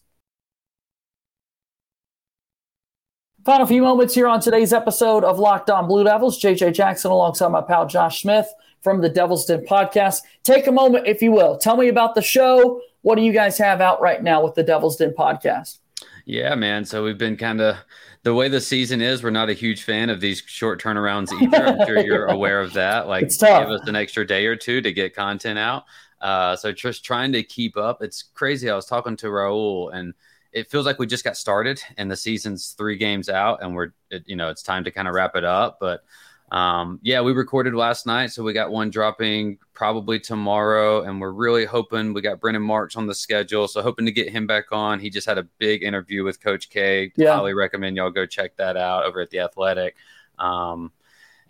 Final 3.45 3.67
few 3.67 3.83
moments 3.83 4.15
here 4.15 4.29
on 4.29 4.41
today's 4.41 4.73
episode 4.73 5.25
of 5.25 5.37
Locked 5.37 5.69
On 5.69 5.89
Blue 5.89 6.05
Devils. 6.05 6.41
JJ 6.41 6.75
Jackson 6.75 7.11
alongside 7.11 7.49
my 7.49 7.61
pal 7.61 7.89
Josh 7.89 8.23
Smith 8.23 8.47
from 8.83 9.01
the 9.01 9.09
Devil's 9.09 9.47
Den 9.47 9.67
podcast. 9.67 10.19
Take 10.45 10.69
a 10.69 10.73
moment, 10.73 11.09
if 11.09 11.21
you 11.21 11.33
will. 11.33 11.59
Tell 11.59 11.77
me 11.77 11.89
about 11.89 12.15
the 12.15 12.23
show. 12.23 12.81
What 13.01 13.17
do 13.17 13.23
you 13.23 13.33
guys 13.33 13.59
have 13.59 13.81
out 13.81 14.01
right 14.01 14.23
now 14.23 14.45
with 14.45 14.55
the 14.55 14.63
Devil's 14.63 14.95
Den 14.95 15.13
podcast? 15.13 15.79
Yeah, 16.25 16.55
man. 16.55 16.85
So 16.85 17.03
we've 17.03 17.19
been 17.19 17.37
kind 17.37 17.61
of 17.61 17.79
the 18.23 18.33
way 18.33 18.49
the 18.49 18.61
season 18.61 19.03
is. 19.03 19.25
We're 19.25 19.31
not 19.31 19.51
a 19.51 19.55
huge 19.55 19.83
fan 19.83 20.09
of 20.09 20.21
these 20.21 20.41
short 20.47 20.81
turnarounds 20.81 21.33
either. 21.43 21.67
I'm 21.67 21.85
sure 21.85 21.99
you're 22.05 22.27
aware 22.27 22.61
of 22.61 22.75
that. 22.75 23.09
Like, 23.09 23.25
it's 23.25 23.39
tough. 23.39 23.65
give 23.65 23.73
us 23.73 23.89
an 23.89 23.97
extra 23.97 24.25
day 24.25 24.47
or 24.47 24.55
two 24.55 24.81
to 24.83 24.93
get 24.93 25.17
content 25.17 25.59
out. 25.59 25.83
Uh, 26.21 26.55
so 26.55 26.71
just 26.71 27.05
trying 27.05 27.33
to 27.33 27.43
keep 27.43 27.77
up. 27.77 28.05
It's 28.05 28.23
crazy. 28.23 28.71
I 28.71 28.77
was 28.77 28.87
talking 28.87 29.17
to 29.17 29.27
Raul 29.27 29.93
and– 29.93 30.15
it 30.53 30.71
feels 30.71 30.87
like 30.87 30.99
we 30.99 31.07
just 31.07 31.25
got 31.25 31.37
started 31.37 31.83
and 31.97 32.11
the 32.11 32.17
season's 32.17 32.73
three 32.73 32.97
games 32.97 33.29
out 33.29 33.63
and 33.63 33.75
we're 33.75 33.93
it, 34.11 34.23
you 34.27 34.37
know 34.37 34.49
it's 34.49 34.63
time 34.63 34.85
to 34.85 34.91
kind 34.91 35.09
of 35.09 35.15
wrap 35.15 35.37
it 35.37 35.45
up 35.45 35.79
but 35.81 36.05
um, 36.51 37.01
yeah 37.03 37.23
we 37.23 37.33
recorded 37.33 37.75
last 37.75 38.07
night 38.07 38.31
so 38.31 38.43
we 38.43 38.53
got 38.53 38.71
one 38.71 38.91
dropping 38.91 39.59
probably 39.73 40.21
tomorrow 40.21 41.03
and 41.05 41.19
we're 41.19 41.33
really 41.33 41.65
hoping 41.65 42.13
we 42.13 42.21
got 42.21 42.41
brendan 42.41 42.63
marks 42.63 42.95
on 42.95 43.07
the 43.07 43.15
schedule 43.15 43.67
so 43.67 43.81
hoping 43.81 44.05
to 44.05 44.13
get 44.13 44.29
him 44.29 44.47
back 44.47 44.67
on. 44.71 45.01
He 45.01 45.09
just 45.09 45.27
had 45.27 45.39
a 45.39 45.45
big 45.59 45.83
interview 45.83 46.25
with 46.25 46.41
coach 46.41 46.69
k. 46.69 47.11
Yeah. 47.17 47.35
highly 47.35 47.55
recommend 47.55 47.97
y'all 47.97 48.11
go 48.11 48.27
check 48.27 48.57
that 48.57 48.77
out 48.77 49.05
over 49.05 49.21
at 49.21 49.31
the 49.31 49.41
athletic. 49.41 49.97
Um, 50.39 50.93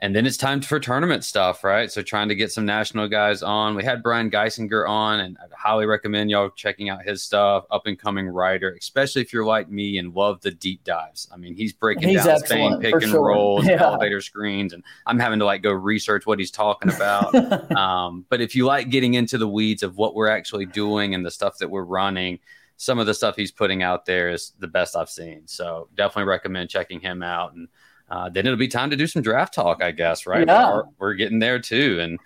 and 0.03 0.17
then 0.17 0.27
it's 0.27 0.37
time 0.37 0.61
for 0.61 0.81
tournament 0.81 1.23
stuff, 1.23 1.62
right? 1.62 1.91
So 1.91 2.03
trying 2.03 2.29
to 2.29 2.35
get 2.35 2.51
some 2.51 2.67
national 2.67 3.07
guys 3.07 3.41
on. 3.41 3.77
We 3.77 3.85
had 3.85 4.03
Brian 4.03 4.33
Geisinger 4.33 4.88
on, 4.88 5.21
and 5.21 5.38
I 5.41 5.45
highly 5.57 5.87
recommend 5.87 6.29
y'all 6.29 6.51
checking 6.51 6.88
out 6.88 7.05
his 7.05 7.23
stuff. 7.23 7.67
Up 7.71 7.87
and 7.87 7.97
coming 7.97 8.29
writer, 8.29 8.75
especially 8.77 9.23
if 9.23 9.33
you're 9.33 9.45
like 9.45 9.71
me 9.71 9.99
and 9.99 10.12
love 10.12 10.41
the 10.41 10.51
deep 10.51 10.83
dives. 10.83 11.29
I 11.33 11.37
mean, 11.37 11.55
he's 11.55 11.73
breaking 11.73 12.09
he's 12.09 12.25
down 12.25 12.41
Spain 12.41 12.81
pick 12.81 12.95
and 12.95 13.05
sure. 13.05 13.29
rolls, 13.29 13.65
yeah. 13.65 13.81
elevator 13.81 14.21
screens, 14.21 14.73
and 14.73 14.83
I'm 15.07 15.21
having 15.21 15.38
to 15.38 15.45
like 15.45 15.62
go 15.62 15.71
research 15.71 16.27
what 16.27 16.41
he's 16.41 16.51
talking 16.51 16.93
about. 16.93 17.33
um, 17.77 18.27
but 18.29 18.41
if 18.41 18.57
you 18.57 18.67
like 18.67 18.91
getting 18.91 19.15
into 19.15 19.38
the 19.38 19.49
weeds 19.49 19.85
of 19.85 19.99
what 19.99 20.17
we're 20.17 20.27
actually 20.27 20.67
doing 20.67 21.15
and 21.15 21.25
the 21.25 21.31
stuff 21.31 21.59
that 21.59 21.71
we're 21.71 21.85
running, 21.85 22.41
some 22.77 22.99
of 22.99 23.07
the 23.07 23.15
stuff 23.15 23.37
he's 23.37 23.53
putting 23.53 23.85
out 23.85 24.05
there 24.05 24.31
is 24.31 24.55
the 24.59 24.67
best 24.67 24.97
I've 24.97 25.11
seen. 25.11 25.43
So 25.47 25.88
definitely 25.95 26.29
recommend 26.29 26.71
checking 26.71 26.99
him 26.99 27.23
out 27.23 27.55
and 27.55 27.69
uh, 28.12 28.29
then 28.29 28.46
it'll 28.46 28.59
be 28.59 28.68
time 28.68 28.90
to 28.90 28.96
do 28.96 29.07
some 29.07 29.22
draft 29.22 29.55
talk, 29.55 29.83
I 29.83 29.90
guess, 29.90 30.27
right? 30.27 30.46
Yeah. 30.46 30.70
We're, 30.70 30.83
we're 30.98 31.14
getting 31.14 31.38
there 31.38 31.59
too. 31.59 31.98
And 31.98 32.18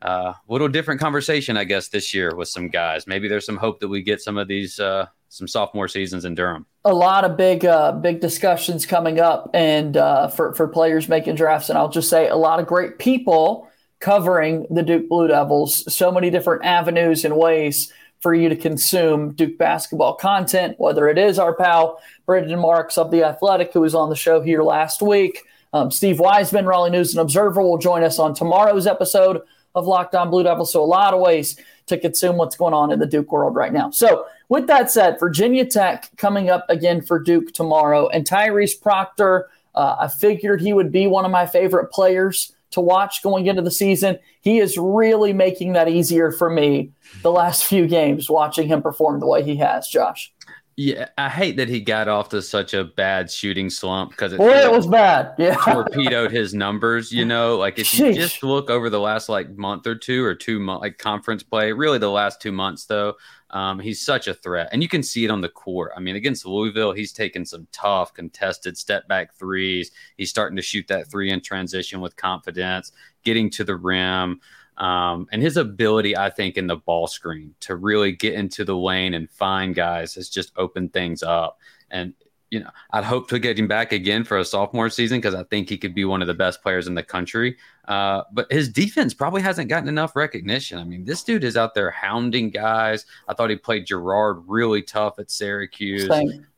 uh, 0.00 0.34
a 0.34 0.52
little 0.52 0.68
different 0.68 1.00
conversation, 1.00 1.56
I 1.56 1.64
guess, 1.64 1.88
this 1.88 2.14
year 2.14 2.36
with 2.36 2.46
some 2.46 2.68
guys. 2.68 3.08
Maybe 3.08 3.26
there's 3.26 3.44
some 3.44 3.56
hope 3.56 3.80
that 3.80 3.88
we 3.88 4.02
get 4.02 4.20
some 4.20 4.38
of 4.38 4.46
these 4.46 4.78
uh, 4.78 5.06
some 5.30 5.48
sophomore 5.48 5.88
seasons 5.88 6.24
in 6.24 6.36
Durham. 6.36 6.64
A 6.84 6.94
lot 6.94 7.24
of 7.24 7.36
big 7.36 7.64
uh, 7.64 7.90
big 7.90 8.20
discussions 8.20 8.86
coming 8.86 9.18
up, 9.18 9.50
and 9.52 9.96
uh, 9.96 10.28
for 10.28 10.54
for 10.54 10.68
players 10.68 11.08
making 11.08 11.34
drafts. 11.34 11.68
And 11.68 11.76
I'll 11.76 11.88
just 11.88 12.08
say 12.08 12.28
a 12.28 12.36
lot 12.36 12.60
of 12.60 12.66
great 12.66 13.00
people 13.00 13.68
covering 13.98 14.66
the 14.70 14.84
Duke 14.84 15.08
Blue 15.08 15.26
Devils. 15.26 15.92
So 15.92 16.12
many 16.12 16.30
different 16.30 16.64
avenues 16.64 17.24
and 17.24 17.36
ways 17.36 17.92
for 18.22 18.32
you 18.32 18.48
to 18.48 18.56
consume 18.56 19.32
Duke 19.32 19.58
basketball 19.58 20.14
content, 20.14 20.78
whether 20.78 21.08
it 21.08 21.18
is 21.18 21.38
our 21.40 21.54
pal 21.54 22.00
Brendan 22.24 22.60
Marks 22.60 22.96
of 22.96 23.10
The 23.10 23.24
Athletic, 23.24 23.72
who 23.72 23.80
was 23.80 23.96
on 23.96 24.08
the 24.08 24.16
show 24.16 24.40
here 24.40 24.62
last 24.62 25.02
week. 25.02 25.42
Um, 25.72 25.90
Steve 25.90 26.20
Wiseman, 26.20 26.64
Raleigh 26.64 26.90
News 26.90 27.12
and 27.12 27.20
Observer, 27.20 27.60
will 27.62 27.78
join 27.78 28.04
us 28.04 28.18
on 28.18 28.32
tomorrow's 28.32 28.86
episode 28.86 29.42
of 29.74 29.86
Locked 29.86 30.14
On 30.14 30.30
Blue 30.30 30.44
Devils. 30.44 30.72
So, 30.72 30.82
a 30.82 30.86
lot 30.86 31.14
of 31.14 31.20
ways 31.20 31.58
to 31.86 31.98
consume 31.98 32.36
what's 32.36 32.56
going 32.56 32.74
on 32.74 32.92
in 32.92 33.00
the 33.00 33.06
Duke 33.06 33.32
world 33.32 33.56
right 33.56 33.72
now. 33.72 33.90
So, 33.90 34.26
with 34.48 34.68
that 34.68 34.90
said, 34.90 35.18
Virginia 35.18 35.64
Tech 35.64 36.10
coming 36.16 36.48
up 36.48 36.64
again 36.68 37.02
for 37.02 37.18
Duke 37.18 37.52
tomorrow, 37.52 38.08
and 38.08 38.24
Tyrese 38.24 38.80
Proctor. 38.80 39.48
Uh, 39.74 39.96
I 40.00 40.08
figured 40.08 40.60
he 40.60 40.74
would 40.74 40.92
be 40.92 41.06
one 41.06 41.24
of 41.24 41.30
my 41.30 41.46
favorite 41.46 41.90
players 41.90 42.52
to 42.72 42.80
watch 42.80 43.22
going 43.22 43.46
into 43.46 43.62
the 43.62 43.70
season. 43.70 44.18
He 44.40 44.58
is 44.58 44.76
really 44.76 45.32
making 45.32 45.72
that 45.74 45.88
easier 45.88 46.32
for 46.32 46.50
me 46.50 46.90
the 47.22 47.30
last 47.30 47.64
few 47.64 47.86
games, 47.86 48.28
watching 48.28 48.68
him 48.68 48.82
perform 48.82 49.20
the 49.20 49.26
way 49.26 49.42
he 49.42 49.56
has, 49.56 49.88
Josh. 49.88 50.32
Yeah, 50.76 51.08
I 51.18 51.28
hate 51.28 51.58
that 51.58 51.68
he 51.68 51.80
got 51.80 52.08
off 52.08 52.30
to 52.30 52.40
such 52.40 52.72
a 52.72 52.84
bad 52.84 53.30
shooting 53.30 53.68
slump 53.68 54.10
because 54.10 54.32
it, 54.32 54.38
Boy, 54.38 54.52
it 54.52 54.72
was 54.72 54.86
bad. 54.86 55.34
Yeah, 55.38 55.56
torpedoed 55.56 56.30
his 56.30 56.54
numbers. 56.54 57.12
You 57.12 57.26
know, 57.26 57.56
like 57.56 57.78
if 57.78 57.92
you 57.98 58.14
just 58.14 58.42
look 58.42 58.70
over 58.70 58.88
the 58.88 59.00
last 59.00 59.28
like 59.28 59.50
month 59.56 59.86
or 59.86 59.94
two 59.94 60.24
or 60.24 60.34
two 60.34 60.58
month 60.58 60.80
like 60.80 60.96
conference 60.96 61.42
play, 61.42 61.72
really 61.72 61.98
the 61.98 62.10
last 62.10 62.40
two 62.40 62.52
months 62.52 62.86
though, 62.86 63.14
um, 63.50 63.80
he's 63.80 64.00
such 64.00 64.28
a 64.28 64.34
threat, 64.34 64.70
and 64.72 64.82
you 64.82 64.88
can 64.88 65.02
see 65.02 65.26
it 65.26 65.30
on 65.30 65.42
the 65.42 65.48
court. 65.50 65.92
I 65.94 66.00
mean, 66.00 66.16
against 66.16 66.46
Louisville, 66.46 66.92
he's 66.92 67.12
taking 67.12 67.44
some 67.44 67.66
tough 67.70 68.14
contested 68.14 68.78
step 68.78 69.06
back 69.08 69.34
threes. 69.34 69.90
He's 70.16 70.30
starting 70.30 70.56
to 70.56 70.62
shoot 70.62 70.88
that 70.88 71.10
three 71.10 71.30
in 71.30 71.42
transition 71.42 72.00
with 72.00 72.16
confidence, 72.16 72.92
getting 73.24 73.50
to 73.50 73.64
the 73.64 73.76
rim. 73.76 74.40
Um, 74.78 75.28
and 75.30 75.42
his 75.42 75.56
ability, 75.56 76.16
I 76.16 76.30
think, 76.30 76.56
in 76.56 76.66
the 76.66 76.76
ball 76.76 77.06
screen 77.06 77.54
to 77.60 77.76
really 77.76 78.12
get 78.12 78.34
into 78.34 78.64
the 78.64 78.76
lane 78.76 79.14
and 79.14 79.30
find 79.30 79.74
guys 79.74 80.14
has 80.14 80.28
just 80.28 80.52
opened 80.56 80.92
things 80.92 81.22
up. 81.22 81.58
And 81.90 82.14
you 82.52 82.60
know, 82.60 82.68
I'd 82.90 83.02
hope 83.02 83.30
to 83.30 83.38
get 83.38 83.58
him 83.58 83.66
back 83.66 83.92
again 83.92 84.24
for 84.24 84.36
a 84.36 84.44
sophomore 84.44 84.90
season 84.90 85.16
because 85.18 85.34
I 85.34 85.42
think 85.44 85.70
he 85.70 85.78
could 85.78 85.94
be 85.94 86.04
one 86.04 86.20
of 86.20 86.28
the 86.28 86.34
best 86.34 86.62
players 86.62 86.86
in 86.86 86.94
the 86.94 87.02
country. 87.02 87.56
Uh, 87.88 88.24
but 88.30 88.46
his 88.52 88.68
defense 88.68 89.14
probably 89.14 89.40
hasn't 89.40 89.70
gotten 89.70 89.88
enough 89.88 90.14
recognition. 90.14 90.78
I 90.78 90.84
mean, 90.84 91.06
this 91.06 91.24
dude 91.24 91.44
is 91.44 91.56
out 91.56 91.74
there 91.74 91.90
hounding 91.90 92.50
guys. 92.50 93.06
I 93.26 93.32
thought 93.32 93.48
he 93.48 93.56
played 93.56 93.86
Girard 93.86 94.42
really 94.46 94.82
tough 94.82 95.18
at 95.18 95.30
Syracuse. 95.30 96.10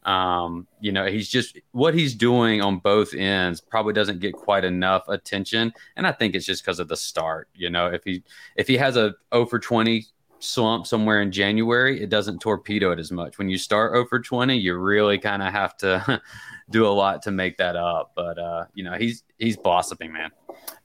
Um, 0.03 0.67
you 0.81 0.91
know, 0.91 1.07
he's 1.07 1.29
just 1.29 1.61
what 1.71 1.95
he's 1.95 2.13
doing 2.13 2.61
on 2.61 2.79
both 2.79 3.15
ends 3.15 3.61
probably 3.61 3.93
doesn't 3.93 4.19
get 4.19 4.35
quite 4.35 4.65
enough 4.65 5.09
attention, 5.09 5.73
and 5.97 6.09
I 6.09 6.13
think 6.13 6.35
it's 6.35 6.45
just 6.45 6.65
because 6.65 6.81
of 6.81 6.89
the 6.89 6.97
start. 6.97 7.49
You 7.55 7.71
know, 7.71 7.87
if 7.87 8.03
he 8.03 8.25
if 8.57 8.67
he 8.67 8.77
has 8.79 8.97
a 8.97 9.15
0 9.33 9.47
for 9.47 9.61
20 9.61 10.07
slump 10.39 10.87
somewhere 10.87 11.23
in 11.23 11.33
January, 11.33 12.03
it 12.03 12.11
doesn't 12.11 12.41
torpedo 12.41 12.91
it 12.93 12.99
as 12.99 13.11
much. 13.11 13.39
When 13.39 13.49
you 13.49 13.59
start 13.59 13.95
over 13.95 14.21
20, 14.21 14.57
you 14.57 14.77
really 14.77 15.19
kind 15.19 15.43
of 15.43 15.53
have 15.53 15.77
to 15.79 16.21
do 16.71 16.87
a 16.87 16.89
lot 16.89 17.23
to 17.23 17.31
make 17.31 17.57
that 17.59 17.77
up. 17.77 18.13
But 18.15 18.39
uh, 18.39 18.65
you 18.75 18.85
know, 18.85 18.95
he's 18.95 19.23
he's 19.39 19.57
blossoming, 19.57 20.13
man. 20.13 20.31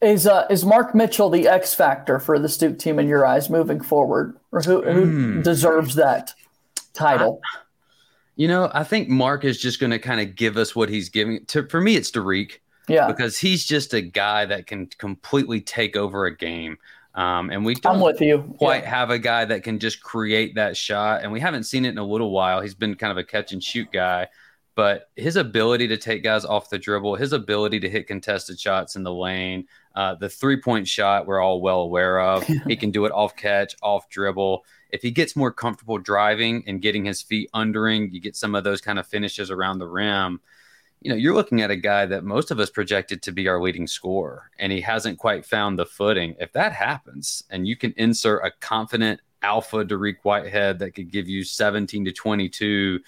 Is 0.01 0.27
uh, 0.27 0.47
is 0.49 0.65
Mark 0.65 0.95
Mitchell 0.95 1.29
the 1.29 1.47
X 1.47 1.73
factor 1.73 2.19
for 2.19 2.39
the 2.39 2.47
Duke 2.47 2.79
team 2.79 2.99
in 2.99 3.07
your 3.07 3.25
eyes 3.25 3.49
moving 3.49 3.81
forward, 3.81 4.37
or 4.51 4.61
who, 4.61 4.81
who 4.81 5.05
mm. 5.05 5.43
deserves 5.43 5.95
that 5.95 6.33
title? 6.93 7.41
I, 7.43 7.59
you 8.35 8.47
know, 8.47 8.71
I 8.73 8.83
think 8.83 9.09
Mark 9.09 9.43
is 9.43 9.59
just 9.59 9.79
going 9.79 9.91
to 9.91 9.99
kind 9.99 10.21
of 10.21 10.35
give 10.35 10.55
us 10.57 10.75
what 10.75 10.89
he's 10.89 11.09
giving. 11.09 11.45
To 11.47 11.67
for 11.67 11.81
me, 11.81 11.95
it's 11.95 12.11
Dariq. 12.11 12.53
Yeah, 12.87 13.07
because 13.07 13.37
he's 13.37 13.65
just 13.65 13.93
a 13.93 14.01
guy 14.01 14.45
that 14.45 14.65
can 14.65 14.87
completely 14.97 15.61
take 15.61 15.95
over 15.95 16.25
a 16.25 16.35
game. 16.35 16.77
Um, 17.15 17.49
and 17.49 17.65
we 17.65 17.75
don't 17.75 17.95
I'm 17.95 18.01
with 18.01 18.21
you. 18.21 18.55
quite 18.57 18.83
yeah. 18.83 18.89
have 18.89 19.09
a 19.09 19.19
guy 19.19 19.43
that 19.45 19.63
can 19.63 19.79
just 19.79 20.01
create 20.01 20.55
that 20.55 20.77
shot. 20.77 21.21
And 21.23 21.31
we 21.31 21.39
haven't 21.39 21.63
seen 21.63 21.85
it 21.85 21.89
in 21.89 21.97
a 21.97 22.03
little 22.03 22.31
while. 22.31 22.61
He's 22.61 22.75
been 22.75 22.95
kind 22.95 23.11
of 23.11 23.17
a 23.17 23.23
catch 23.23 23.51
and 23.51 23.63
shoot 23.63 23.91
guy 23.91 24.27
but 24.79 25.09
his 25.17 25.35
ability 25.35 25.89
to 25.89 25.97
take 25.97 26.23
guys 26.23 26.45
off 26.45 26.69
the 26.69 26.79
dribble, 26.79 27.15
his 27.15 27.33
ability 27.33 27.81
to 27.81 27.89
hit 27.89 28.07
contested 28.07 28.57
shots 28.57 28.95
in 28.95 29.03
the 29.03 29.13
lane, 29.13 29.67
uh, 29.93 30.15
the 30.15 30.29
three 30.29 30.55
point 30.55 30.87
shot 30.87 31.27
we're 31.27 31.41
all 31.41 31.59
well 31.59 31.81
aware 31.81 32.21
of. 32.21 32.47
he 32.65 32.77
can 32.77 32.89
do 32.89 33.03
it 33.03 33.11
off 33.11 33.35
catch, 33.35 33.75
off 33.83 34.07
dribble. 34.07 34.63
If 34.89 35.01
he 35.01 35.11
gets 35.11 35.35
more 35.35 35.51
comfortable 35.51 35.97
driving 35.97 36.63
and 36.65 36.81
getting 36.81 37.03
his 37.03 37.21
feet 37.21 37.49
undering, 37.53 38.09
you 38.13 38.21
get 38.21 38.37
some 38.37 38.55
of 38.55 38.63
those 38.63 38.79
kind 38.79 38.97
of 38.97 39.05
finishes 39.05 39.51
around 39.51 39.79
the 39.79 39.87
rim. 39.89 40.39
You 41.01 41.11
know, 41.11 41.15
you're 41.15 41.33
looking 41.33 41.61
at 41.61 41.71
a 41.71 41.75
guy 41.77 42.05
that 42.05 42.23
most 42.23 42.51
of 42.51 42.59
us 42.59 42.69
projected 42.69 43.21
to 43.23 43.31
be 43.31 43.47
our 43.47 43.61
leading 43.61 43.87
scorer, 43.87 44.51
and 44.59 44.71
he 44.71 44.81
hasn't 44.81 45.17
quite 45.17 45.45
found 45.45 45.79
the 45.79 45.85
footing. 45.85 46.35
If 46.39 46.51
that 46.53 46.73
happens, 46.73 47.43
and 47.49 47.67
you 47.67 47.77
can 47.77 47.93
insert 47.95 48.45
a 48.45 48.51
confident 48.59 49.21
alpha 49.41 49.85
Dariq 49.85 50.17
Whitehead 50.23 50.79
that 50.79 50.91
could 50.91 51.09
give 51.11 51.29
you 51.29 51.45
17 51.45 52.03
to 52.03 52.11
22 52.11 52.99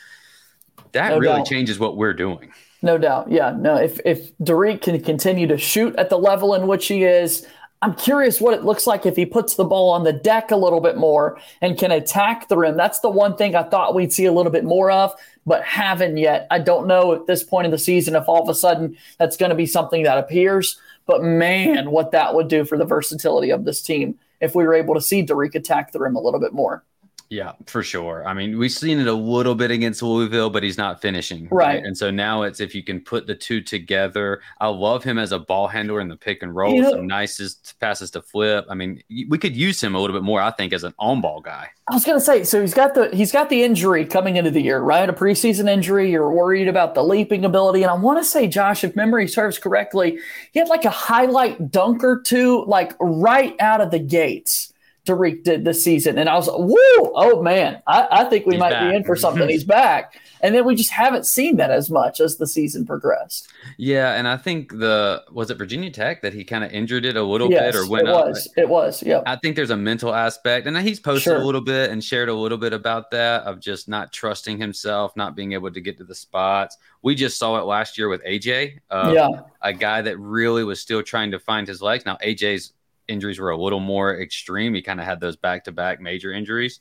that 0.93 1.09
no 1.09 1.19
really 1.19 1.37
doubt. 1.37 1.45
changes 1.45 1.79
what 1.79 1.97
we're 1.97 2.13
doing. 2.13 2.51
No 2.81 2.97
doubt. 2.97 3.31
Yeah. 3.31 3.55
No, 3.57 3.75
if 3.75 3.99
if 4.05 4.35
Dariq 4.39 4.81
can 4.81 5.01
continue 5.01 5.47
to 5.47 5.57
shoot 5.57 5.95
at 5.97 6.09
the 6.09 6.17
level 6.17 6.55
in 6.55 6.67
which 6.67 6.87
he 6.87 7.03
is, 7.03 7.45
I'm 7.83 7.95
curious 7.95 8.39
what 8.39 8.53
it 8.53 8.63
looks 8.63 8.85
like 8.85 9.07
if 9.07 9.15
he 9.15 9.25
puts 9.25 9.55
the 9.55 9.65
ball 9.65 9.89
on 9.89 10.03
the 10.03 10.13
deck 10.13 10.51
a 10.51 10.55
little 10.55 10.81
bit 10.81 10.97
more 10.97 11.39
and 11.61 11.77
can 11.77 11.91
attack 11.91 12.47
the 12.47 12.55
rim. 12.55 12.77
That's 12.77 12.99
the 12.99 13.09
one 13.09 13.35
thing 13.35 13.55
I 13.55 13.63
thought 13.63 13.95
we'd 13.95 14.13
see 14.13 14.25
a 14.25 14.31
little 14.31 14.51
bit 14.51 14.63
more 14.63 14.91
of, 14.91 15.15
but 15.47 15.63
haven't 15.63 16.17
yet. 16.17 16.45
I 16.51 16.59
don't 16.59 16.85
know 16.85 17.13
at 17.13 17.25
this 17.25 17.43
point 17.43 17.65
in 17.65 17.71
the 17.71 17.79
season 17.79 18.15
if 18.15 18.29
all 18.29 18.43
of 18.43 18.49
a 18.49 18.53
sudden 18.53 18.95
that's 19.17 19.35
going 19.35 19.49
to 19.49 19.55
be 19.55 19.65
something 19.65 20.03
that 20.03 20.19
appears. 20.19 20.79
But 21.07 21.23
man, 21.23 21.89
what 21.89 22.11
that 22.11 22.35
would 22.35 22.47
do 22.47 22.65
for 22.65 22.77
the 22.77 22.85
versatility 22.85 23.49
of 23.49 23.65
this 23.65 23.81
team 23.81 24.19
if 24.39 24.53
we 24.53 24.63
were 24.63 24.75
able 24.75 24.93
to 24.93 25.01
see 25.01 25.25
Dariq 25.25 25.55
attack 25.55 25.91
the 25.91 25.99
rim 25.99 26.15
a 26.15 26.21
little 26.21 26.39
bit 26.39 26.53
more. 26.53 26.83
Yeah, 27.31 27.53
for 27.65 27.81
sure. 27.81 28.27
I 28.27 28.33
mean, 28.33 28.57
we've 28.57 28.73
seen 28.73 28.99
it 28.99 29.07
a 29.07 29.13
little 29.13 29.55
bit 29.55 29.71
against 29.71 30.03
Louisville, 30.03 30.49
but 30.49 30.63
he's 30.63 30.77
not 30.77 31.01
finishing. 31.01 31.47
Right. 31.49 31.75
right. 31.75 31.83
And 31.83 31.97
so 31.97 32.11
now 32.11 32.43
it's 32.43 32.59
if 32.59 32.75
you 32.75 32.83
can 32.83 32.99
put 32.99 33.25
the 33.25 33.33
two 33.33 33.61
together. 33.61 34.41
I 34.59 34.67
love 34.67 35.05
him 35.05 35.17
as 35.17 35.31
a 35.31 35.39
ball 35.39 35.69
handler 35.69 36.01
in 36.01 36.09
the 36.09 36.17
pick 36.17 36.43
and 36.43 36.53
roll, 36.53 36.75
you 36.75 36.81
know, 36.81 36.91
some 36.91 37.07
nicest 37.07 37.79
passes 37.79 38.11
to 38.11 38.21
flip. 38.21 38.65
I 38.69 38.73
mean, 38.73 39.01
we 39.29 39.37
could 39.37 39.55
use 39.55 39.81
him 39.81 39.95
a 39.95 39.99
little 39.99 40.13
bit 40.13 40.23
more, 40.23 40.41
I 40.41 40.51
think, 40.51 40.73
as 40.73 40.83
an 40.83 40.93
on 40.99 41.21
ball 41.21 41.39
guy. 41.39 41.69
I 41.89 41.93
was 41.93 42.03
gonna 42.03 42.19
say, 42.19 42.43
so 42.43 42.59
he's 42.59 42.73
got 42.73 42.95
the 42.95 43.09
he's 43.15 43.31
got 43.31 43.47
the 43.47 43.63
injury 43.63 44.05
coming 44.05 44.35
into 44.35 44.51
the 44.51 44.61
year, 44.61 44.81
right? 44.81 45.07
A 45.07 45.13
preseason 45.13 45.69
injury. 45.69 46.11
You're 46.11 46.31
worried 46.31 46.67
about 46.67 46.95
the 46.95 47.03
leaping 47.03 47.45
ability. 47.45 47.81
And 47.81 47.91
I 47.91 47.95
want 47.95 48.19
to 48.19 48.25
say, 48.25 48.49
Josh, 48.49 48.83
if 48.83 48.93
memory 48.97 49.29
serves 49.29 49.57
correctly, 49.57 50.19
he 50.51 50.59
had 50.59 50.67
like 50.67 50.83
a 50.83 50.89
highlight 50.89 51.71
dunk 51.71 52.03
or 52.03 52.19
two, 52.19 52.65
like 52.65 52.93
right 52.99 53.55
out 53.61 53.79
of 53.79 53.89
the 53.89 53.99
gates 53.99 54.70
Dariq 55.05 55.43
did 55.43 55.65
this 55.65 55.83
season. 55.83 56.19
And 56.19 56.29
I 56.29 56.35
was 56.35 56.47
like, 56.47 56.57
whoa, 56.57 57.11
oh 57.15 57.41
man, 57.41 57.81
I, 57.87 58.07
I 58.11 58.23
think 58.25 58.45
we 58.45 58.53
He's 58.53 58.59
might 58.59 58.71
back. 58.71 58.91
be 58.91 58.95
in 58.95 59.03
for 59.03 59.15
something. 59.15 59.49
He's 59.49 59.63
back. 59.63 60.19
And 60.41 60.53
then 60.53 60.63
we 60.63 60.75
just 60.75 60.91
haven't 60.91 61.25
seen 61.25 61.57
that 61.57 61.71
as 61.71 61.89
much 61.89 62.19
as 62.19 62.37
the 62.37 62.45
season 62.45 62.85
progressed. 62.85 63.47
Yeah, 63.77 64.13
and 64.13 64.27
I 64.27 64.37
think 64.37 64.77
the 64.77 65.23
was 65.31 65.49
it 65.49 65.57
Virginia 65.57 65.89
Tech 65.89 66.21
that 66.21 66.33
he 66.33 66.43
kind 66.43 66.63
of 66.63 66.71
injured 66.71 67.05
it 67.05 67.15
a 67.15 67.23
little 67.23 67.49
yes, 67.49 67.73
bit 67.73 67.81
or 67.81 67.89
went 67.89 68.07
it 68.07 68.13
up. 68.13 68.27
was. 68.27 68.47
It 68.57 68.69
was. 68.69 69.01
Yeah. 69.01 69.21
I 69.25 69.37
think 69.37 69.55
there's 69.55 69.71
a 69.71 69.77
mental 69.77 70.13
aspect, 70.13 70.67
and 70.67 70.77
he's 70.77 70.99
posted 70.99 71.23
sure. 71.23 71.41
a 71.41 71.43
little 71.45 71.61
bit 71.61 71.89
and 71.89 72.03
shared 72.03 72.29
a 72.29 72.33
little 72.33 72.57
bit 72.57 72.73
about 72.73 73.09
that 73.11 73.43
of 73.43 73.59
just 73.59 73.89
not 73.89 74.13
trusting 74.13 74.59
himself, 74.59 75.15
not 75.15 75.35
being 75.35 75.53
able 75.53 75.71
to 75.71 75.81
get 75.81 75.97
to 75.97 76.03
the 76.03 76.15
spots. 76.15 76.77
We 77.01 77.15
just 77.15 77.39
saw 77.39 77.57
it 77.57 77.63
last 77.63 77.97
year 77.97 78.07
with 78.07 78.23
AJ. 78.23 78.79
Uh, 78.91 79.13
yeah. 79.15 79.29
A 79.63 79.73
guy 79.73 80.03
that 80.03 80.19
really 80.19 80.63
was 80.63 80.79
still 80.79 81.01
trying 81.01 81.31
to 81.31 81.39
find 81.39 81.67
his 81.67 81.81
legs. 81.81 82.05
Now 82.05 82.17
AJ's 82.23 82.73
injuries 83.11 83.39
were 83.39 83.51
a 83.51 83.57
little 83.57 83.79
more 83.79 84.19
extreme. 84.19 84.73
He 84.73 84.81
kind 84.81 84.99
of 84.99 85.05
had 85.05 85.19
those 85.19 85.35
back 85.35 85.65
to 85.65 85.71
back 85.71 86.01
major 86.01 86.31
injuries. 86.31 86.79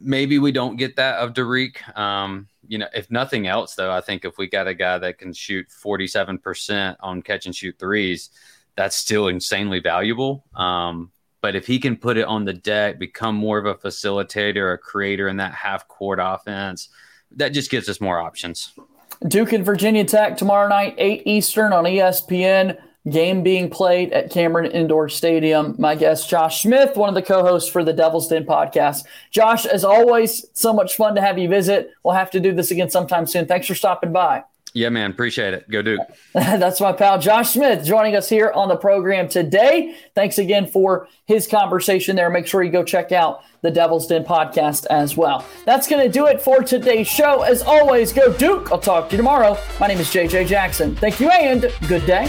Maybe 0.00 0.38
we 0.38 0.50
don't 0.50 0.76
get 0.76 0.96
that 0.96 1.18
of 1.18 1.34
Dariq. 1.34 1.96
Um, 1.96 2.48
you 2.66 2.78
know, 2.78 2.88
if 2.94 3.10
nothing 3.10 3.46
else, 3.46 3.74
though, 3.74 3.92
I 3.92 4.00
think 4.00 4.24
if 4.24 4.38
we 4.38 4.48
got 4.48 4.66
a 4.66 4.74
guy 4.74 4.98
that 4.98 5.18
can 5.18 5.32
shoot 5.32 5.66
47% 5.68 6.96
on 7.00 7.22
catch 7.22 7.46
and 7.46 7.54
shoot 7.54 7.76
threes, 7.78 8.30
that's 8.76 8.96
still 8.96 9.28
insanely 9.28 9.80
valuable. 9.80 10.44
Um, 10.54 11.12
but 11.40 11.54
if 11.54 11.66
he 11.66 11.78
can 11.78 11.96
put 11.96 12.16
it 12.16 12.24
on 12.24 12.44
the 12.44 12.54
deck, 12.54 12.98
become 12.98 13.36
more 13.36 13.58
of 13.58 13.66
a 13.66 13.74
facilitator, 13.74 14.74
a 14.74 14.78
creator 14.78 15.28
in 15.28 15.36
that 15.36 15.52
half 15.52 15.86
court 15.86 16.18
offense, 16.20 16.88
that 17.32 17.50
just 17.50 17.70
gives 17.70 17.88
us 17.88 18.00
more 18.00 18.18
options. 18.18 18.72
Duke 19.28 19.52
and 19.52 19.64
Virginia 19.64 20.04
Tech 20.04 20.36
tomorrow 20.36 20.68
night, 20.68 20.94
8 20.98 21.22
Eastern 21.26 21.72
on 21.72 21.84
ESPN 21.84 22.78
game 23.08 23.42
being 23.42 23.68
played 23.70 24.12
at 24.12 24.30
Cameron 24.30 24.70
Indoor 24.70 25.08
Stadium. 25.08 25.74
My 25.78 25.94
guest, 25.94 26.28
Josh 26.28 26.62
Smith, 26.62 26.96
one 26.96 27.08
of 27.08 27.14
the 27.14 27.22
co 27.22 27.42
hosts 27.42 27.70
for 27.70 27.84
the 27.84 27.92
Devil's 27.92 28.28
Den 28.28 28.44
podcast. 28.44 29.04
Josh, 29.30 29.66
as 29.66 29.84
always, 29.84 30.46
so 30.54 30.72
much 30.72 30.96
fun 30.96 31.14
to 31.14 31.20
have 31.20 31.38
you 31.38 31.48
visit. 31.48 31.92
We'll 32.02 32.14
have 32.14 32.30
to 32.32 32.40
do 32.40 32.52
this 32.52 32.70
again 32.70 32.90
sometime 32.90 33.26
soon. 33.26 33.46
Thanks 33.46 33.66
for 33.66 33.74
stopping 33.74 34.12
by. 34.12 34.44
Yeah, 34.76 34.88
man. 34.88 35.12
Appreciate 35.12 35.54
it. 35.54 35.70
Go 35.70 35.82
Duke. 35.82 36.00
That's 36.32 36.80
my 36.80 36.92
pal 36.92 37.20
Josh 37.20 37.50
Smith 37.50 37.84
joining 37.86 38.16
us 38.16 38.28
here 38.28 38.50
on 38.50 38.68
the 38.68 38.76
program 38.76 39.28
today. 39.28 39.94
Thanks 40.16 40.36
again 40.38 40.66
for 40.66 41.06
his 41.26 41.46
conversation 41.46 42.16
there. 42.16 42.28
Make 42.28 42.48
sure 42.48 42.64
you 42.64 42.72
go 42.72 42.82
check 42.82 43.12
out 43.12 43.42
the 43.62 43.70
Devil's 43.70 44.08
Den 44.08 44.24
podcast 44.24 44.86
as 44.86 45.16
well. 45.16 45.46
That's 45.64 45.86
going 45.86 46.04
to 46.04 46.10
do 46.10 46.26
it 46.26 46.42
for 46.42 46.62
today's 46.64 47.06
show. 47.06 47.42
As 47.42 47.62
always, 47.62 48.12
go 48.12 48.32
Duke. 48.32 48.72
I'll 48.72 48.80
talk 48.80 49.10
to 49.10 49.12
you 49.12 49.16
tomorrow. 49.16 49.56
My 49.78 49.86
name 49.86 49.98
is 49.98 50.08
JJ 50.08 50.48
Jackson. 50.48 50.96
Thank 50.96 51.20
you 51.20 51.30
and 51.30 51.72
good 51.86 52.04
day. 52.04 52.26